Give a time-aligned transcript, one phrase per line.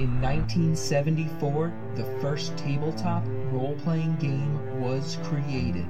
[0.00, 5.84] In 1974, the first tabletop role playing game was created.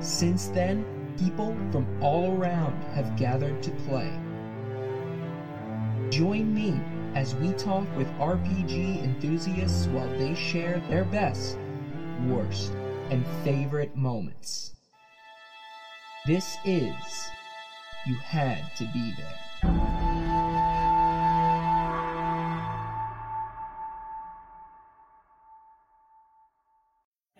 [0.00, 0.84] Since then,
[1.16, 4.10] people from all around have gathered to play.
[6.10, 6.80] Join me
[7.14, 11.56] as we talk with RPG enthusiasts while they share their best,
[12.26, 12.72] worst,
[13.10, 14.74] and favorite moments.
[16.26, 17.28] This is
[18.08, 20.01] You Had to Be There.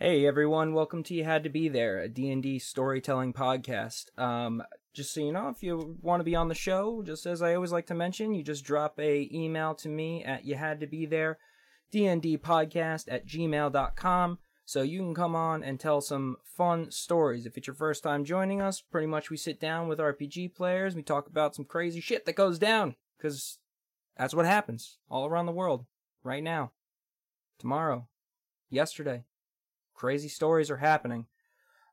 [0.03, 4.07] Hey everyone, welcome to You Had to Be There, a D&D storytelling podcast.
[4.19, 4.61] Um,
[4.93, 7.55] just so you know, if you want to be on the show, just as I
[7.55, 10.89] always like to mention, you just drop a email to me at You Had to
[10.89, 11.39] Be There,
[11.93, 14.39] D&D podcast at gmail.com.
[14.65, 17.47] So you can come on and tell some fun stories.
[17.47, 20.97] If it's your first time joining us, pretty much we sit down with RPG players,
[20.97, 23.61] we talk about some crazy shit that goes down, because
[24.17, 25.87] that's what happens all around the world,
[26.25, 26.73] right now,
[27.61, 28.09] tomorrow,
[28.69, 29.23] yesterday
[29.95, 31.27] crazy stories are happening.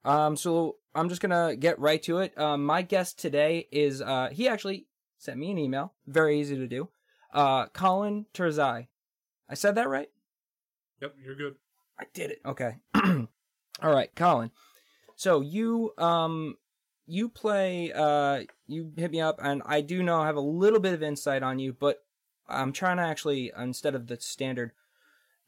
[0.06, 2.38] Um, so I'm just gonna get right to it.
[2.38, 5.94] Um, my guest today is uh, he actually sent me an email.
[6.08, 6.90] Very easy to do.
[7.34, 8.88] Uh, Colin Turzai.
[9.50, 10.10] I said that right?
[11.02, 11.56] Yep, you're good.
[12.00, 12.40] I did it.
[12.46, 12.78] Okay.
[12.96, 14.52] All right, Colin.
[15.16, 16.56] So you um
[17.06, 20.80] you play uh you hit me up and I do know I have a little
[20.80, 22.04] bit of insight on you, but
[22.48, 24.72] I'm trying to actually instead of the standard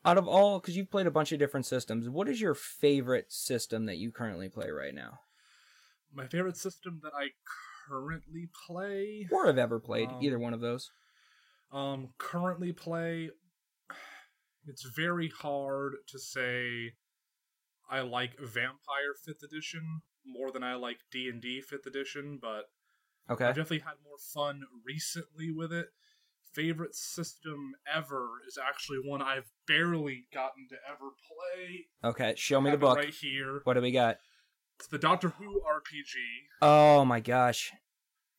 [0.04, 3.32] out of all because you've played a bunch of different systems what is your favorite
[3.32, 5.20] system that you currently play right now
[6.14, 7.30] My favorite system that I
[7.88, 10.92] currently play, or have ever played Um, either one of those
[11.72, 13.30] um, currently play.
[14.68, 16.94] It's very hard to say
[17.90, 22.66] I like Vampire Fifth Edition more than I like D and D Fifth Edition, but
[23.30, 25.88] okay I've definitely had more fun recently with it.
[26.54, 31.86] Favorite system ever is actually one I've barely gotten to ever play.
[32.04, 33.62] okay show me the book right here.
[33.64, 34.17] what do we got
[34.80, 36.16] It's the Doctor Who RPG.
[36.61, 37.72] oh my gosh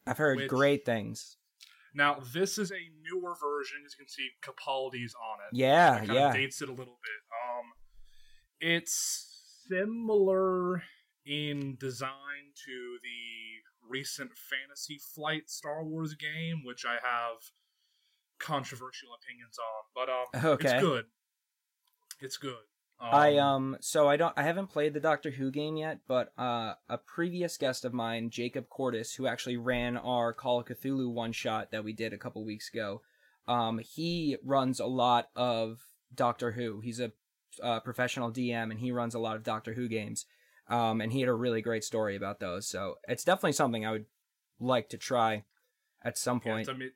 [0.06, 1.36] i've heard Which- great things
[1.94, 3.78] Now, this is a newer version.
[3.86, 5.56] As you can see, Capaldi's on it.
[5.56, 7.20] yeah kind yeah of dates it a little bit.
[7.30, 7.66] Um,
[8.60, 10.82] it's similar
[11.26, 17.36] in design to the recent Fantasy Flight Star Wars game, which I have
[18.42, 19.82] controversial opinions on.
[19.94, 20.74] But um, Okay.
[20.74, 21.04] it's good.
[22.20, 22.56] It's good.
[23.00, 26.32] Um, I um so I don't I haven't played the Doctor Who game yet, but
[26.38, 31.10] uh a previous guest of mine, Jacob Cordis, who actually ran our Call of Cthulhu
[31.12, 33.02] one shot that we did a couple weeks ago,
[33.48, 35.80] um he runs a lot of
[36.14, 36.80] Doctor Who.
[36.80, 37.10] He's a
[37.62, 40.26] uh, professional DM and he runs a lot of Doctor Who games.
[40.68, 42.68] Um and he had a really great story about those.
[42.68, 44.06] So it's definitely something I would
[44.60, 45.42] like to try
[46.04, 46.68] at some yeah, point.
[46.68, 46.92] it's, I mean,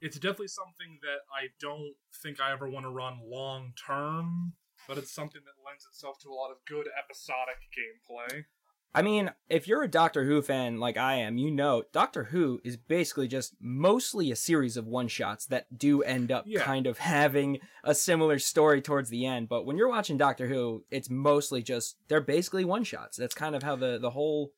[0.00, 4.54] it's definitely something that I don't think I ever want to run long term,
[4.88, 8.44] but it's something that lends itself to a lot of good episodic gameplay.
[8.92, 12.60] I mean, if you're a Doctor Who fan like I am, you know Doctor Who
[12.64, 16.64] is basically just mostly a series of one shots that do end up Yeah.
[16.64, 19.48] kind of having a similar story towards the end.
[19.48, 23.16] But when you're watching Doctor Who, it's mostly just they're basically one shots.
[23.16, 24.54] That's kind of how the the whole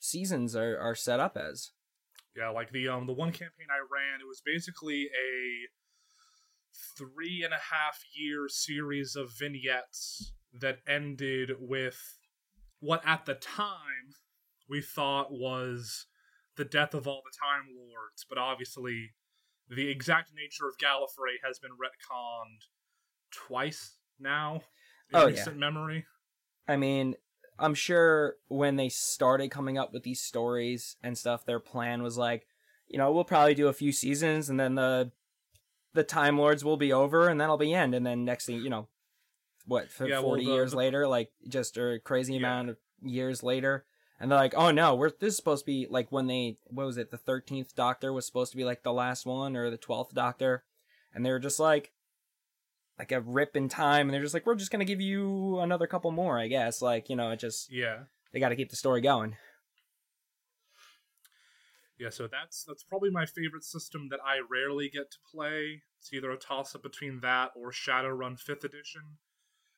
[0.00, 1.70] seasons are are set up as.
[2.36, 5.68] Yeah, like the um the one campaign I ran, it was basically a
[6.96, 12.18] three and a half year series of vignettes that ended with
[12.80, 14.14] what at the time
[14.68, 16.06] we thought was
[16.56, 19.10] the death of all the Time Lords, but obviously
[19.68, 22.66] the exact nature of Gallifrey has been retconned
[23.32, 24.56] twice now
[25.12, 25.36] in Oh, yeah.
[25.36, 26.06] recent memory.
[26.68, 27.14] I mean,
[27.60, 32.16] I'm sure when they started coming up with these stories and stuff, their plan was
[32.18, 32.46] like,
[32.88, 35.12] you know, we'll probably do a few seasons and then the
[35.92, 37.94] the Time Lords will be over and that'll be end.
[37.94, 38.86] And then next thing, you know,
[39.66, 42.38] what, f- Yeah, well, 40 the- years the- later, like just a crazy Yeah.
[42.38, 43.84] amount of years later.
[44.20, 46.86] And they're like, oh no, we're this is supposed to be like when they, what
[46.86, 49.78] was it, the 13th Doctor was supposed to be like the last one or the
[49.78, 50.64] 12th Doctor.
[51.12, 51.92] And they were just like,
[53.00, 54.06] like a rip in time.
[54.08, 56.82] And they're just like, we're just to give you another couple more, I guess.
[56.82, 58.00] Like, you know, it just, Yeah.
[58.32, 59.36] they got to keep the story going.
[61.98, 65.82] Yeah, so that's that's probably my favorite system that I rarely get to play.
[65.98, 69.02] It's either a toss up between that or Shadowrun Fifth Edition,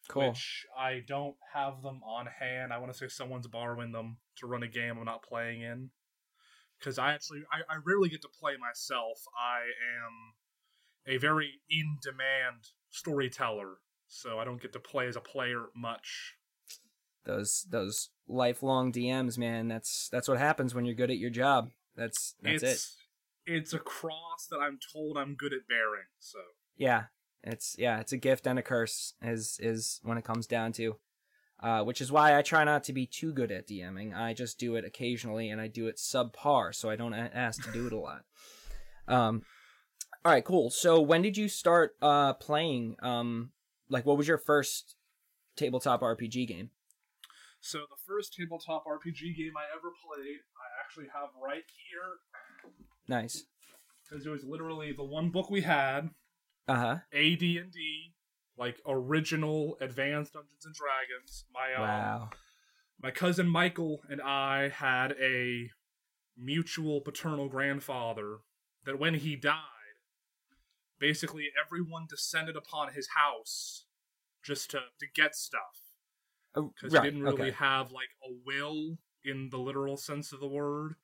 [0.08, 0.28] Cool.
[0.28, 2.72] which I don't have them on hand.
[2.72, 5.90] I want to say someone's borrowing them to run a game I'm not playing in.
[6.78, 9.19] Because I actually I, I rarely get to play myself.
[9.36, 10.34] I am
[11.06, 13.75] a very in demand storyteller,
[14.08, 16.34] so I don't get to play as a player much.
[17.25, 19.69] Those those lifelong DMs, man.
[19.69, 21.70] That's that's what happens when you're good at your job.
[21.96, 22.96] That's that's it's
[23.46, 26.06] it's a cross that I'm told I'm good at bearing.
[26.19, 26.38] So
[26.76, 27.05] Yeah,
[27.43, 30.96] it's yeah, it's a gift and a curse is is when it comes down to.
[31.60, 34.16] Uh, which is why I try not to be too good at DMing.
[34.16, 37.70] I just do it occasionally, and I do it subpar, so I don't ask to
[37.70, 38.25] do it a lot.
[39.06, 39.43] Um,
[40.24, 40.70] all right, cool.
[40.70, 42.96] So when did you start uh playing?
[43.02, 43.50] Um,
[43.88, 44.96] like what was your first
[45.56, 46.70] tabletop RPG game?
[47.60, 53.44] So the first tabletop RPG game I ever played, I actually have right here Nice.
[54.08, 56.10] because it was literally the one book we had,
[56.66, 56.96] Uh huh.
[57.12, 58.14] AD&D,
[58.58, 61.44] like original Advanced Dungeons and Dragons.
[61.52, 62.30] My um, Wow.
[63.00, 65.69] my cousin Michael and I had a
[66.36, 68.38] mutual paternal grandfather
[68.86, 69.60] that when he died,
[71.02, 73.87] basically everyone descended upon his house
[74.43, 75.60] just to to get stuff.
[76.54, 77.04] Oh, because right.
[77.04, 77.56] he didn't really okay.
[77.58, 80.94] have like a will in the literal sense of the word.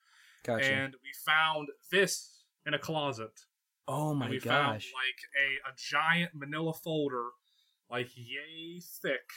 [0.44, 0.64] Gotcha.
[0.64, 3.32] And we found this in a closet.
[3.88, 4.92] oh and my we found gosh.
[4.94, 7.30] like a, a giant manila folder,
[7.90, 9.28] like yay thick,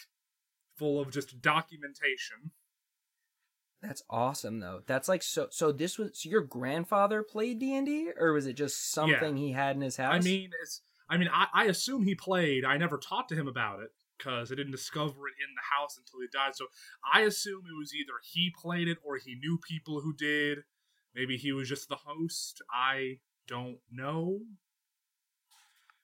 [0.78, 2.52] full of just documentation.
[3.82, 4.82] That's awesome though.
[4.86, 5.48] That's like so.
[5.52, 9.38] So this was so your grandfather played D and D, or was it just something
[9.38, 10.14] he had in his house?
[10.14, 12.64] I mean, it's I mean, I, I assume he played.
[12.64, 15.98] I never talked to him about it because I didn't discover it in the house
[15.98, 16.56] until he died.
[16.56, 16.66] So
[17.12, 20.60] I assume it was either he played it or he knew people who did.
[21.16, 22.62] Maybe he was just the host.
[22.72, 23.18] I
[23.48, 24.40] don't know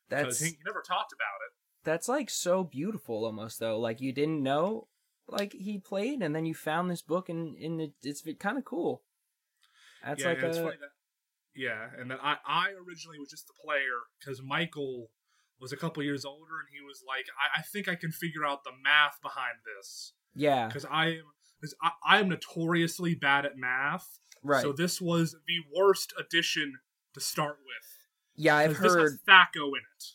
[0.09, 1.53] that's he never talked about it.
[1.83, 3.79] that's like so beautiful almost though.
[3.79, 4.87] Like you didn't know
[5.27, 8.65] like he played, and then you found this book, and and it, it's kind of
[8.65, 9.03] cool.
[10.03, 10.77] That's yeah, like a that,
[11.55, 15.09] yeah, and then I I originally was just the player because Michael
[15.59, 18.45] was a couple years older and he was like, I, I think I can figure
[18.45, 21.23] out the math behind this yeah because I am
[21.59, 24.19] because I, I am notoriously bad at math.
[24.43, 24.61] right.
[24.61, 26.73] So this was the worst addition
[27.15, 28.07] to start with.
[28.35, 29.17] yeah, I've heard.
[29.27, 30.05] THAC0 in it,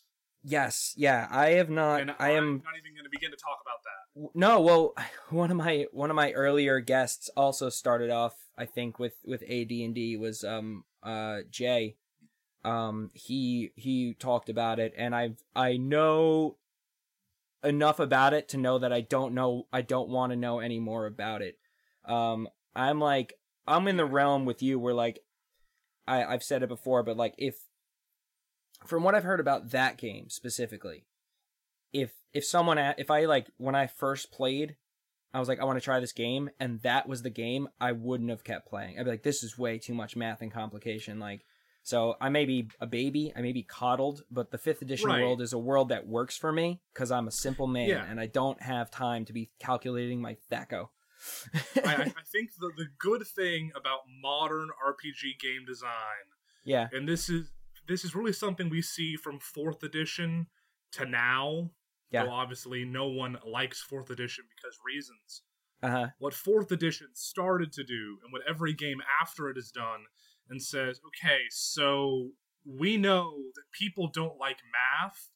[0.45, 2.01] Yes, yeah, I have not.
[2.01, 4.02] and I am I'm not even going to begin to talk about that.
[4.35, 4.95] No, well,
[5.31, 9.43] one of my one of my earlier guests also started off, I think, with with
[9.43, 11.97] AD and D was um uh Jay.
[12.65, 16.59] Um, he he talked about it, and I've I know
[17.65, 20.81] enough about it to know that I don't know I don't want to know any
[20.81, 21.59] more about it.
[22.05, 23.35] Um, I'm like
[23.67, 25.21] I'm in the realm with you where like
[26.07, 27.57] I I've said it before, but like if
[28.87, 31.05] from what I've heard about that game specifically,
[31.93, 34.77] if if someone if I like when I first played,
[35.35, 37.93] I was like I want to try this game, and that was the game, I
[37.93, 38.99] wouldn't have kept playing.
[38.99, 41.19] I'd be like, this is way too much math and complication.
[41.19, 41.45] Like,
[41.83, 45.21] so I may be a baby, I may be coddled, but the fifth edition Right.
[45.23, 48.05] world is a world that works for me because I'm a simple man Yeah.
[48.09, 50.89] and I don't have time to be calculating my THAC0.
[51.77, 56.27] I, I I think the the good thing about modern RPG game design
[56.65, 57.51] yeah, and this is
[57.89, 60.47] this is really something we see from fourth edition
[60.93, 61.71] to now.
[62.13, 62.25] Yeah.
[62.25, 65.43] Though obviously no one likes fourth edition because reasons.
[65.83, 69.71] uh huh, What fourth edition started to do, and what every game after it has
[69.71, 70.05] done,
[70.49, 72.31] and says, okay, so
[72.65, 75.31] we know that people don't like math,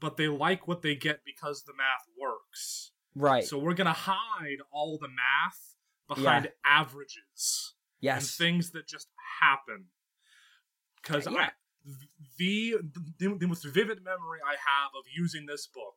[0.00, 2.92] but they like what they get because the math works.
[3.14, 5.76] right, So we're gonna hide all the math
[6.08, 9.08] behind averages and yes, things that just
[9.40, 9.86] happen.
[11.02, 11.50] Because Yeah.
[12.38, 12.76] The,
[13.18, 15.96] the the most vivid memory I have of using this book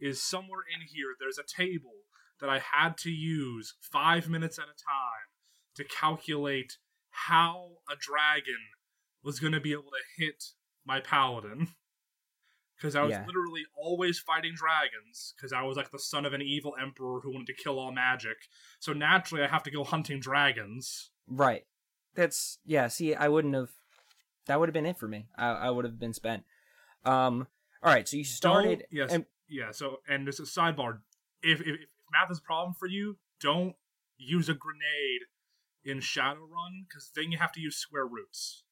[0.00, 1.14] is somewhere in here.
[1.18, 1.92] There's a table
[2.40, 5.28] that I had to use five minutes at a time
[5.74, 6.78] to calculate
[7.10, 8.54] how a dragon
[9.22, 10.44] was going to be able to hit
[10.84, 11.68] my paladin.
[12.76, 13.26] Because I was Yeah.
[13.26, 17.32] literally always fighting dragons, because I was like the son of an evil emperor who
[17.32, 18.36] wanted to kill all magic.
[18.78, 21.10] So naturally, I have to go hunting dragons.
[21.26, 21.66] right.
[22.14, 22.86] That's yeah.
[22.88, 23.70] See, I wouldn't have.
[24.48, 25.28] That would have been it for me.
[25.36, 26.44] I I would have been spent.
[27.04, 27.46] Um.
[27.82, 28.08] All right.
[28.08, 28.80] So you started.
[28.80, 29.70] Don't- yes, and- yeah.
[29.70, 30.98] So, and there's a sidebar.
[31.42, 33.76] If, if if math is a problem for you, don't
[34.16, 35.22] use a grenade
[35.84, 38.64] in Shadowrun because then you have to use square roots.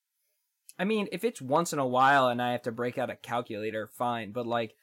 [0.78, 3.16] I mean, if it's once in a while and I have to break out a
[3.16, 4.33] calculator, fine.
[4.33, 4.75] But like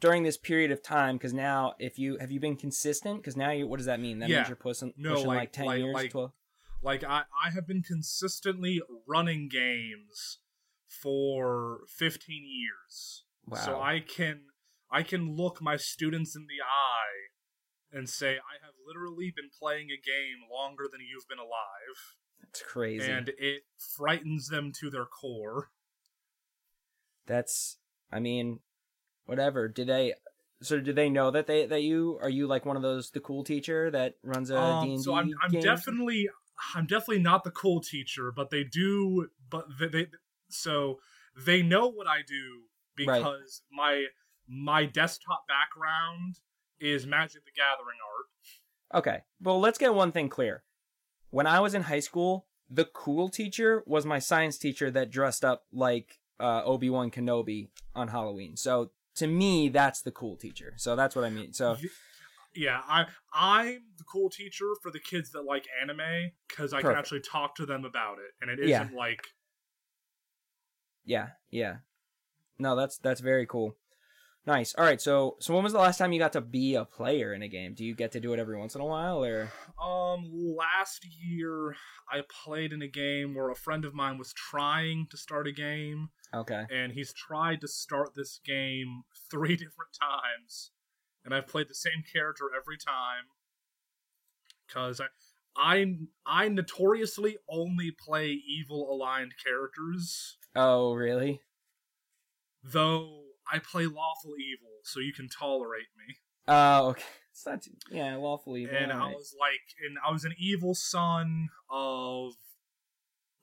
[0.00, 1.16] during this period of time?
[1.16, 3.18] Because now, if you have you been consistent?
[3.18, 4.18] Because now you, what does that mean?
[4.18, 4.38] That Yeah.
[4.38, 6.32] means you're pushing, No, pushing like, like- ten like- years, like- twelve.
[6.82, 10.40] Like I, I have been consistently running games
[10.86, 13.24] for 15 years.
[13.46, 13.58] Wow.
[13.58, 14.42] So I can
[14.90, 17.30] I can look my students in the eye
[17.90, 21.98] and say I have literally been playing a game longer than you've been alive
[22.50, 23.10] It's crazy.
[23.10, 23.62] and it
[23.96, 25.70] frightens them to their core.
[27.26, 27.78] That's,
[28.12, 28.60] I mean,
[29.26, 29.68] whatever.
[29.68, 30.14] Did they?
[30.62, 33.20] So do they know that they that you are you like one of those the
[33.20, 35.62] cool teacher that runs a Um, D&D so I'm I'm game?
[35.62, 36.28] definitely
[36.74, 40.06] I'm definitely not the cool teacher, but they do but they, they
[40.48, 41.00] so
[41.36, 42.62] they know what I do
[43.06, 43.18] Right.
[43.18, 44.04] because my
[44.48, 46.36] my desktop background
[46.80, 47.98] is Magic the Gathering
[48.92, 48.98] art.
[49.02, 49.22] Okay.
[49.42, 50.62] Well, let's get one thing clear.
[51.34, 55.44] When I was in high school, the cool teacher was my science teacher that dressed
[55.44, 58.56] up like uh, Obi Wan Kenobi on Halloween.
[58.56, 60.74] So to me, that's the cool teacher.
[60.76, 61.52] So that's what I mean.
[61.52, 61.76] So
[62.54, 66.92] Yeah, I I'm the cool teacher for the kids that like anime because I can
[66.92, 68.96] actually talk to them about it, and it isn't Yeah.
[68.96, 69.26] like
[71.04, 71.78] yeah, yeah.
[72.60, 73.76] No, that's that's very cool.
[74.46, 74.74] Nice.
[74.74, 75.00] All right.
[75.00, 77.48] So so when was the last time you got to be a player in a
[77.48, 77.72] game?
[77.74, 79.50] Do you get to do it every once in a while, or
[79.82, 81.74] Um, last year
[82.12, 85.52] I played in a game where a friend of mine was trying to start a
[85.52, 86.64] game, okay?
[86.70, 90.72] and he's tried to start this game three different times,
[91.24, 93.24] and I've played the same character every time.
[94.70, 95.06] Cause I,
[95.56, 95.94] I,
[96.26, 101.40] I notoriously only play evil aligned characters, Oh, really?
[102.62, 106.16] though I play lawful evil, so you can tolerate me.
[106.48, 107.02] Oh, okay.
[107.32, 108.76] It's not too, yeah, lawful evil.
[108.76, 112.34] and I was like, and I was an evil son of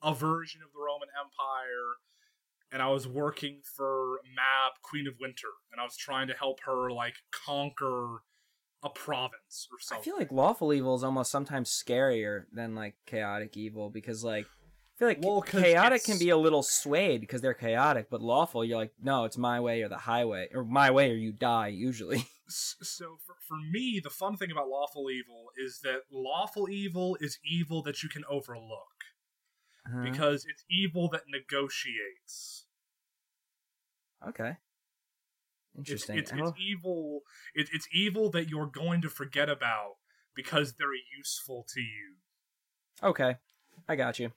[0.02, 1.98] a version of the Roman Empire,
[2.72, 6.60] and I was working for Mab, Queen of Winter, and I was trying to help
[6.64, 8.22] her like conquer
[8.82, 10.00] a province or something.
[10.00, 14.46] I feel like lawful evil is almost sometimes scarier than like chaotic evil because like
[15.02, 18.64] feel like Well, chaotic it's- can be a little swayed because they're chaotic, but lawful
[18.64, 21.68] you're like no, it's my way or the highway or my way or you die
[21.68, 22.26] usually.
[22.54, 27.38] So for, for me, the fun thing about lawful evil is that lawful evil is
[27.42, 29.04] evil that you can overlook
[29.86, 30.02] Uh-huh.
[30.02, 32.66] because it's evil that negotiates.
[34.28, 34.56] okay,
[35.78, 36.18] interesting.
[36.18, 37.20] it's, I it's evil.
[37.54, 39.94] It, it's evil that you're going to forget about
[40.34, 42.16] because they're useful to you.
[43.02, 43.36] Okay,
[43.88, 44.32] I got you.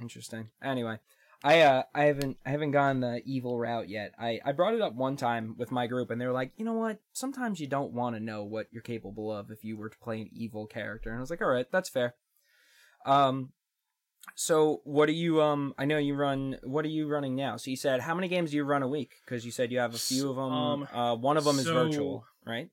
[0.00, 0.48] Interesting.
[0.62, 0.98] Anyway,
[1.42, 4.14] I uh I haven't I haven't gone the evil route yet.
[4.18, 6.64] I I brought it up one time with my group, and they were like, you
[6.64, 6.98] know what?
[7.12, 10.20] Sometimes you don't want to know what you're capable of if you were to play
[10.20, 12.14] an evil character, and I was like, all right, that's fair.
[13.06, 13.52] Um,
[14.34, 15.74] so what are you um?
[15.78, 16.56] I know you run.
[16.64, 17.56] What are you running now?
[17.56, 19.12] So you said how many games do you run a week?
[19.24, 20.52] Because you said you have a few of them.
[20.52, 22.70] Um, uh, one of them is virtual, right?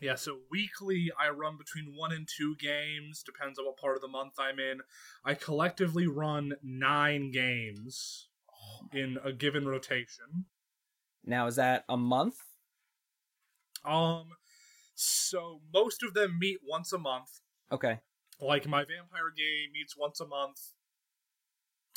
[0.00, 4.02] Yeah, so weekly I run between one and two games, depends on what part of
[4.02, 4.80] the month I'm in.
[5.24, 8.28] I collectively run nine games
[8.92, 10.46] in a given rotation.
[11.24, 12.34] Now is that a month?
[13.84, 14.30] Um,
[14.94, 17.40] so most of them meet once a month.
[17.70, 18.00] Okay.
[18.40, 20.58] Like my vampire game meets once a month.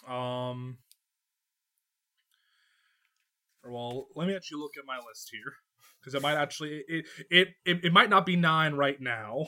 [0.08, 0.78] Um,
[3.64, 5.54] well, let me actually look at my list here
[6.06, 9.48] because it might actually it, it it it might not be nine right now,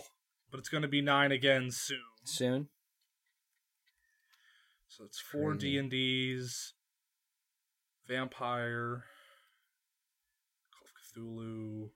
[0.49, 1.99] but it's going to be nine again soon.
[2.23, 2.69] Soon.
[4.87, 6.73] So it's four D and D's,
[8.07, 9.03] vampire,
[10.73, 11.89] Call of Cthulhu.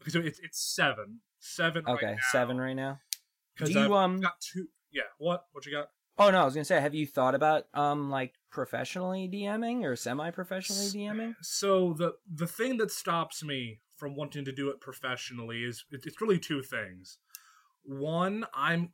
[0.00, 1.84] Okay, so it's it's seven, seven.
[1.86, 3.00] Okay, right now, seven right now.
[3.58, 4.68] 'cause Do you, I've um- got two?
[4.90, 5.02] Yeah.
[5.18, 5.44] What?
[5.52, 5.88] What you got?
[6.18, 9.96] Oh no, I was gonna say, have you thought about um like professionally DMing or
[9.96, 11.34] semi-professionally DMing?
[11.42, 16.20] So the the thing that stops me from wanting to do it professionally is it's
[16.20, 17.18] really two things.
[17.84, 18.92] One, I'm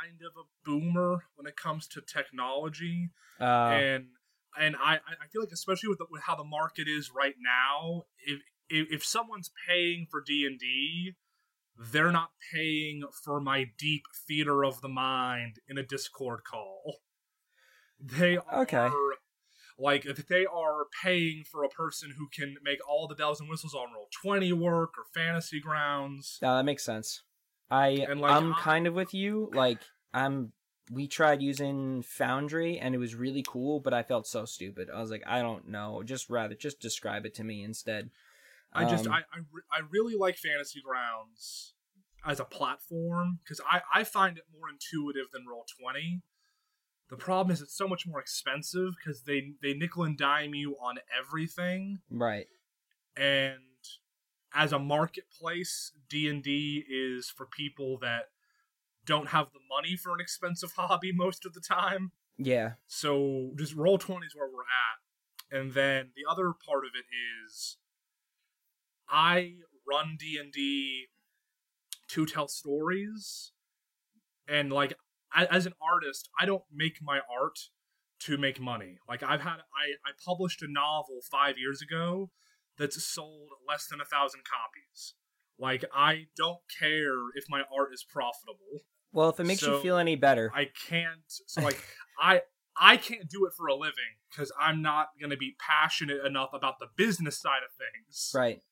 [0.00, 3.10] kind of a boomer when it comes to technology,
[3.40, 4.06] Uh, and
[4.58, 8.04] and I I feel like especially with, the, with how the market is right now,
[8.24, 11.14] if if, if someone's paying for D and D,
[11.76, 16.98] they're not paying for my deep theater of the mind in a Discord call.
[18.00, 18.88] They are Okay.
[19.78, 23.74] like they are paying for a person who can make all the bells and whistles
[23.74, 26.38] on roll twenty work or fantasy grounds.
[26.42, 27.22] no, that makes sense.
[27.70, 29.50] I And, like, I'm I- kind of with you.
[29.52, 29.80] Like
[30.14, 30.52] I'm.
[30.90, 34.88] We tried using Foundry and it was really cool, but I felt so stupid.
[34.88, 36.02] I was like, I don't know.
[36.02, 38.08] Just rather just describe it to me instead.
[38.72, 41.74] I just Um, I I, re- I really like fantasy grounds,
[42.24, 46.22] as a platform because I, I find it more intuitive than roll 20
[47.10, 50.74] the problem is it's so much more expensive because they they nickel and dime you
[50.76, 52.46] on everything Right.
[53.16, 53.58] and
[54.54, 58.26] as a marketplace d&d is for people that
[59.04, 62.72] don't have the money for an expensive hobby most of the time Yeah.
[62.86, 67.06] so just roll 20 is where we're at and then the other part of it
[67.46, 67.76] is
[69.08, 69.54] i
[69.86, 71.06] run d&d
[72.08, 73.52] to tell stories
[74.46, 74.94] and like
[75.34, 77.58] as an artist i don't make my art
[78.20, 82.30] to make money like i've had i, I published a novel five years ago
[82.76, 85.14] that's sold less than a thousand copies
[85.58, 88.82] like i don't care if my art is profitable
[89.12, 91.24] Well, if it makes So, you feel any better, I can't.
[91.46, 91.80] So like
[92.20, 92.42] I
[92.80, 96.78] I can't do it for a living because I'm not gonna be passionate enough about
[96.78, 98.62] the business side of things right.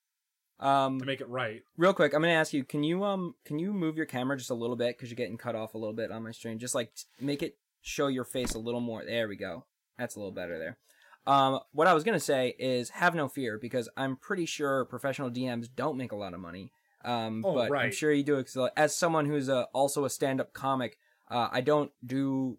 [0.59, 1.63] Um, to make it right.
[1.77, 4.51] real quick, I'm gonna ask you: Can you um, can you move your camera just
[4.51, 6.59] a little bit because you're getting cut off a little bit on my stream?
[6.59, 9.05] Just like make it show your face a little more.
[9.05, 9.65] There we go.
[9.99, 10.79] That's a little better there.
[11.27, 15.31] Um, what I was gonna say is have no fear because I'm pretty sure professional
[15.31, 16.71] DMs don't make a lot of money.
[17.05, 18.43] Um, Oh, but I'm sure you do.
[18.57, 20.97] uh, As someone who's a, also a stand-up comic,
[21.31, 22.59] uh, I don't do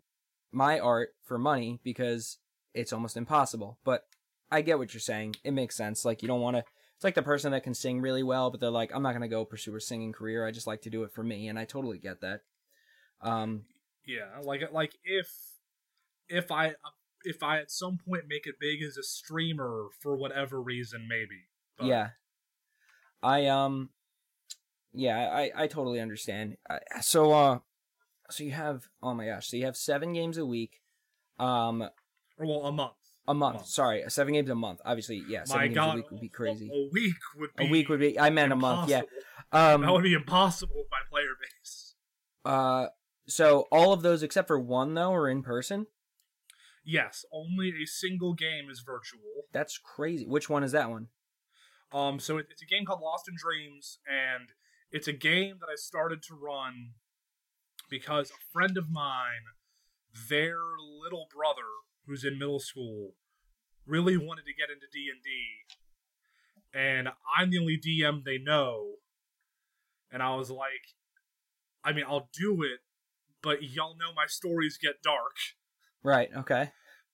[0.52, 2.38] my art for money because
[2.74, 3.78] it's almost impossible.
[3.84, 4.06] But
[4.52, 5.36] I get what you're saying.
[5.44, 6.06] It makes sense.
[6.06, 6.64] Like you don't want to.
[6.98, 9.28] It's like the person that can sing really well, but they're like, I'm not gonna
[9.28, 10.48] go pursue a singing career.
[10.48, 12.42] I just like to do it for me, and I totally get that.
[13.22, 13.66] Um,
[14.06, 15.28] Yeah, like like if
[16.28, 16.74] if I
[17.24, 21.46] if I at some point make it big as a streamer for whatever reason, maybe.
[21.78, 22.10] But yeah,
[23.22, 23.90] I um,
[24.94, 26.58] yeah, I I totally understand.
[27.02, 27.60] So uh,
[28.32, 30.82] so you have oh my gosh, so you have seven games a week,
[31.38, 31.84] um,
[32.38, 32.94] Or well, a month.
[33.28, 33.56] A month.
[33.58, 33.68] month.
[33.68, 34.80] Sorry, seven games a month.
[34.86, 36.70] Obviously, yeah, seven My games God, a week would be crazy.
[36.74, 38.20] A, week would be A week would be.
[38.20, 38.90] I meant a month.
[38.90, 39.02] Yeah.
[39.52, 39.82] Um.
[39.82, 41.96] that would be impossible with my player base.
[42.46, 42.88] Uh.
[43.28, 45.88] So all of those except for one though are in person.
[46.86, 49.20] Yes, only a single game is virtual.
[49.52, 50.26] That's crazy.
[50.26, 51.10] Which one is that one?
[51.92, 54.50] Um, so it, it's a game called Lost in Dreams, and
[54.90, 56.92] it's a game that I started to run
[57.90, 59.44] because a friend of mine,
[60.30, 60.60] their
[61.02, 61.68] little brother,
[62.08, 63.12] who's in middle school,
[63.86, 68.94] really wanted to get into D and D, and I'm the only DM they know,
[70.12, 70.96] and I was like,
[71.84, 72.80] I mean, I'll do it,
[73.42, 75.36] but y'all know my stories get dark.
[76.04, 76.30] Right.
[76.36, 76.72] Okay.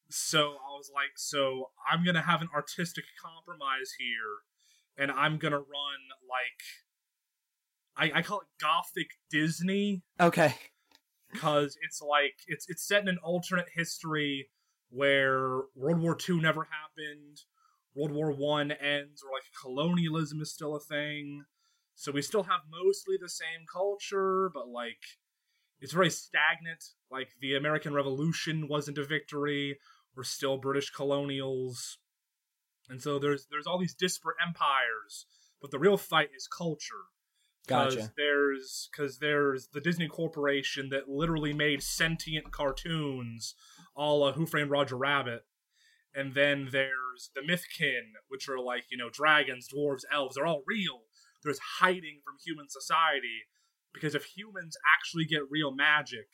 [0.10, 4.44] So I was like, so I'm gonna have an artistic compromise here,
[4.98, 6.62] and I'm gonna run like
[7.96, 10.56] I, I call it gothic Disney Okay.
[11.32, 14.50] because it's like it's it's set in an alternate history
[14.94, 17.42] where World War II never happened,
[17.96, 21.46] World War One ends, or like colonialism is still a thing.
[21.96, 25.02] So we still have mostly the same culture, but like
[25.82, 26.84] it's very stagnant.
[27.12, 29.78] Like the American Revolution wasn't a victory.
[30.16, 31.98] We're still British colonials.
[32.90, 35.26] And so there's there's all these disparate empires,
[35.62, 37.06] but the real fight is culture.
[37.68, 38.12] Gotcha.
[38.18, 43.56] there's because there's the Disney Corporation that literally made sentient cartoons,
[43.96, 45.44] a Who Framed Roger Rabbit,
[46.14, 50.36] and then there's the Mythkin, which are like you know dragons, dwarves, elves.
[50.36, 51.04] They're all real.
[51.44, 53.44] There's hiding from human society
[53.94, 56.28] because if humans actually get real magic,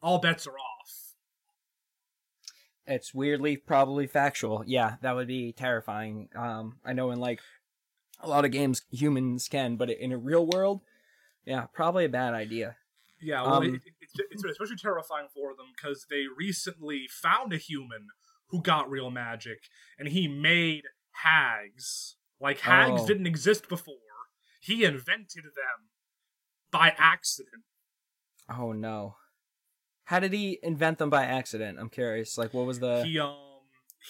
[0.00, 1.14] all bets are off.
[2.86, 4.64] It's weirdly probably factual.
[4.66, 6.28] Yeah, that would be terrifying.
[6.34, 7.40] Um, I know in like
[8.22, 10.80] a lot of games humans can, but in a real world,
[11.44, 12.76] yeah, probably a bad idea.
[13.20, 17.52] Yeah, well, Um, it, it, it's, it's especially terrifying for them because they recently found
[17.52, 18.08] a human
[18.48, 19.60] who got real magic,
[19.98, 20.84] and he made
[21.24, 22.16] hags.
[22.40, 23.06] Like hags Oh.
[23.06, 23.94] didn't exist before.
[24.60, 25.90] He invented them
[26.70, 27.62] by accident.
[28.48, 29.16] Oh no.
[30.04, 31.78] How did he invent them by accident?
[31.78, 32.36] I'm curious.
[32.36, 33.04] Like, what was the?
[33.04, 33.36] he um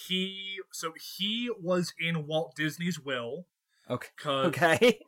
[0.06, 3.46] he so he was in Walt Disney's will
[3.90, 4.08] Okay.
[4.16, 4.98] because Okay.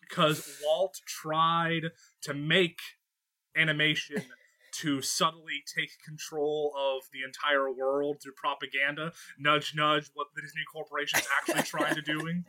[0.00, 1.90] because Walt tried
[2.22, 2.78] to make
[3.56, 4.22] animation
[4.80, 9.12] to subtly take control of the entire world through propaganda.
[9.38, 12.44] Nudge, nudge, what the Disney Corporation is actually trying to doing.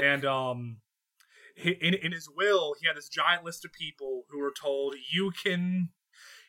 [0.00, 0.78] And um,
[1.56, 5.30] in in his will, he had this giant list of people who were told, "You
[5.30, 5.90] can,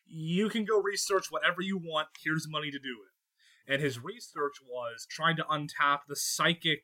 [0.05, 2.10] you can go research whatever you want.
[2.23, 6.81] Here's money to do it." And his research was trying to untap the psychic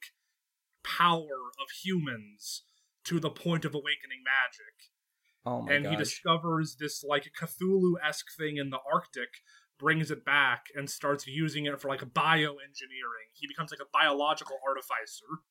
[0.97, 2.63] power of humans
[3.05, 4.91] to the point of awakening magic.
[5.45, 9.29] oh my and he discovers this like Cthulhu esque thing in the Arctic,
[9.79, 13.29] brings it back, and starts using it for like bioengineering.
[13.33, 15.43] He becomes like a biological artificer.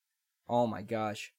[0.49, 1.33] Oh my gosh.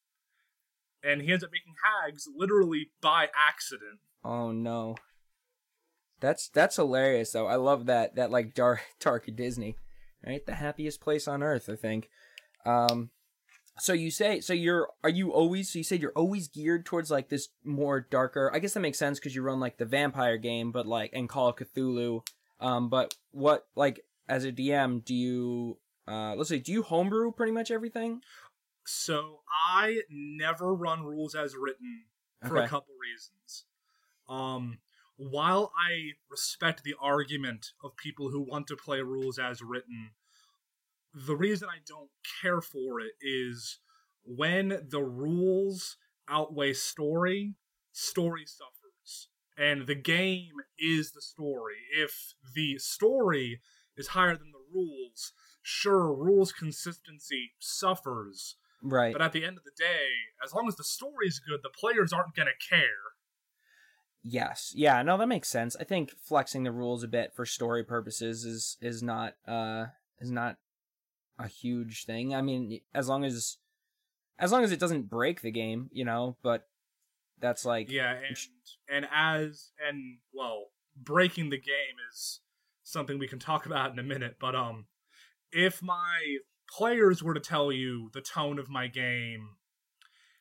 [1.03, 3.99] and he ends up making hags literally by accident.
[4.23, 4.95] Oh no.
[6.19, 7.47] That's that's hilarious though.
[7.47, 9.77] I love that that like dark dark Disney,
[10.25, 10.45] right?
[10.45, 12.09] The happiest place on earth, I think.
[12.65, 13.11] Um,
[13.79, 17.09] so you say so you're are you always so you said you're always geared towards
[17.11, 18.51] like this more darker.
[18.53, 21.29] I guess that makes sense because you run like the vampire game, but like and
[21.29, 22.25] Call of Cthulhu.
[22.59, 27.31] Um, but what like as a DM do you uh let's say do you homebrew
[27.31, 28.21] pretty much everything?
[28.85, 32.05] So I never run rules as written
[32.47, 32.65] for Okay.
[32.65, 33.65] a couple reasons.
[34.29, 34.79] Um,
[35.17, 40.11] while I respect the argument of people who want to play rules as written,
[41.25, 42.09] the reason I don't
[42.41, 43.79] care for it is
[44.23, 45.97] when the rules
[46.29, 47.55] outweigh story,
[47.91, 49.29] story suffers.
[49.57, 51.77] And the game is the story.
[51.95, 53.61] If the story
[53.95, 58.57] is higher than the rules, sure, rules consistency suffers.
[58.83, 59.13] Right.
[59.13, 60.09] But at the end of the day,
[60.43, 63.15] as long as the story's good, the players aren't going to care.
[64.21, 64.73] Yes.
[64.75, 65.75] Yeah, no, that makes sense.
[65.79, 69.85] I think flexing the rules a bit for story purposes is is not uh
[70.19, 70.57] is not
[71.39, 72.33] a huge thing.
[72.33, 73.57] I mean, as long as
[74.39, 76.67] as long as it doesn't break the game, you know, but
[77.39, 78.37] that's like Yeah, and
[78.89, 82.41] and as and well, breaking the game is
[82.83, 84.87] something we can talk about in a minute, but um
[85.51, 86.37] if my
[86.69, 89.55] players were to tell you the tone of my game,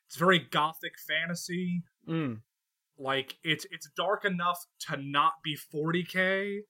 [0.06, 1.84] it's very gothic fantasy.
[2.08, 2.40] mm,
[2.98, 6.60] Like it's it's dark enough to not be 40k,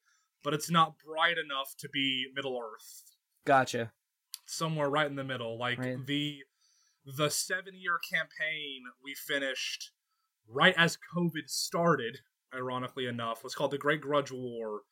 [0.42, 3.02] but it's not bright enough to be Middle Earth.
[3.44, 3.92] gotcha.
[4.46, 5.58] Somewhere right in the middle.
[5.58, 6.04] Like Right.
[6.06, 6.38] the
[7.04, 9.92] the seven year campaign we finished
[10.48, 12.18] right as COVID started,
[12.54, 14.82] ironically enough, was called the Great Grudge War.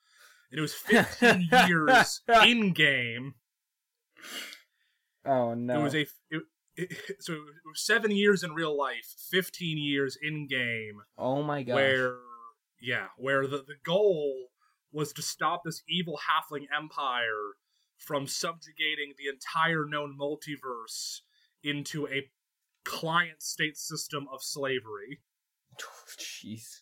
[0.50, 0.74] And it was
[1.20, 3.34] 15 years in game.
[5.24, 5.80] Oh no.
[5.80, 6.42] It was a it,
[6.76, 11.02] it, so it was seven years in real life, 15 years in game.
[11.16, 11.74] Oh my god!
[11.74, 12.16] where
[12.80, 14.48] yeah where the, the goal
[14.92, 17.54] was to stop this evil halfling empire
[17.96, 21.20] from subjugating the entire known multiverse
[21.62, 22.30] into a
[22.84, 25.20] client state system of slavery
[26.18, 26.80] Jeez.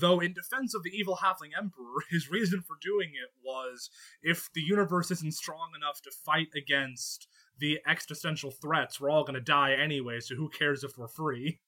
[0.00, 3.90] though in defense of the evil halfling emperor his reason for doing it was
[4.22, 7.28] if the universe isn't strong enough to fight against
[7.58, 11.60] the existential threats we're all going to die anyway so who cares if we're free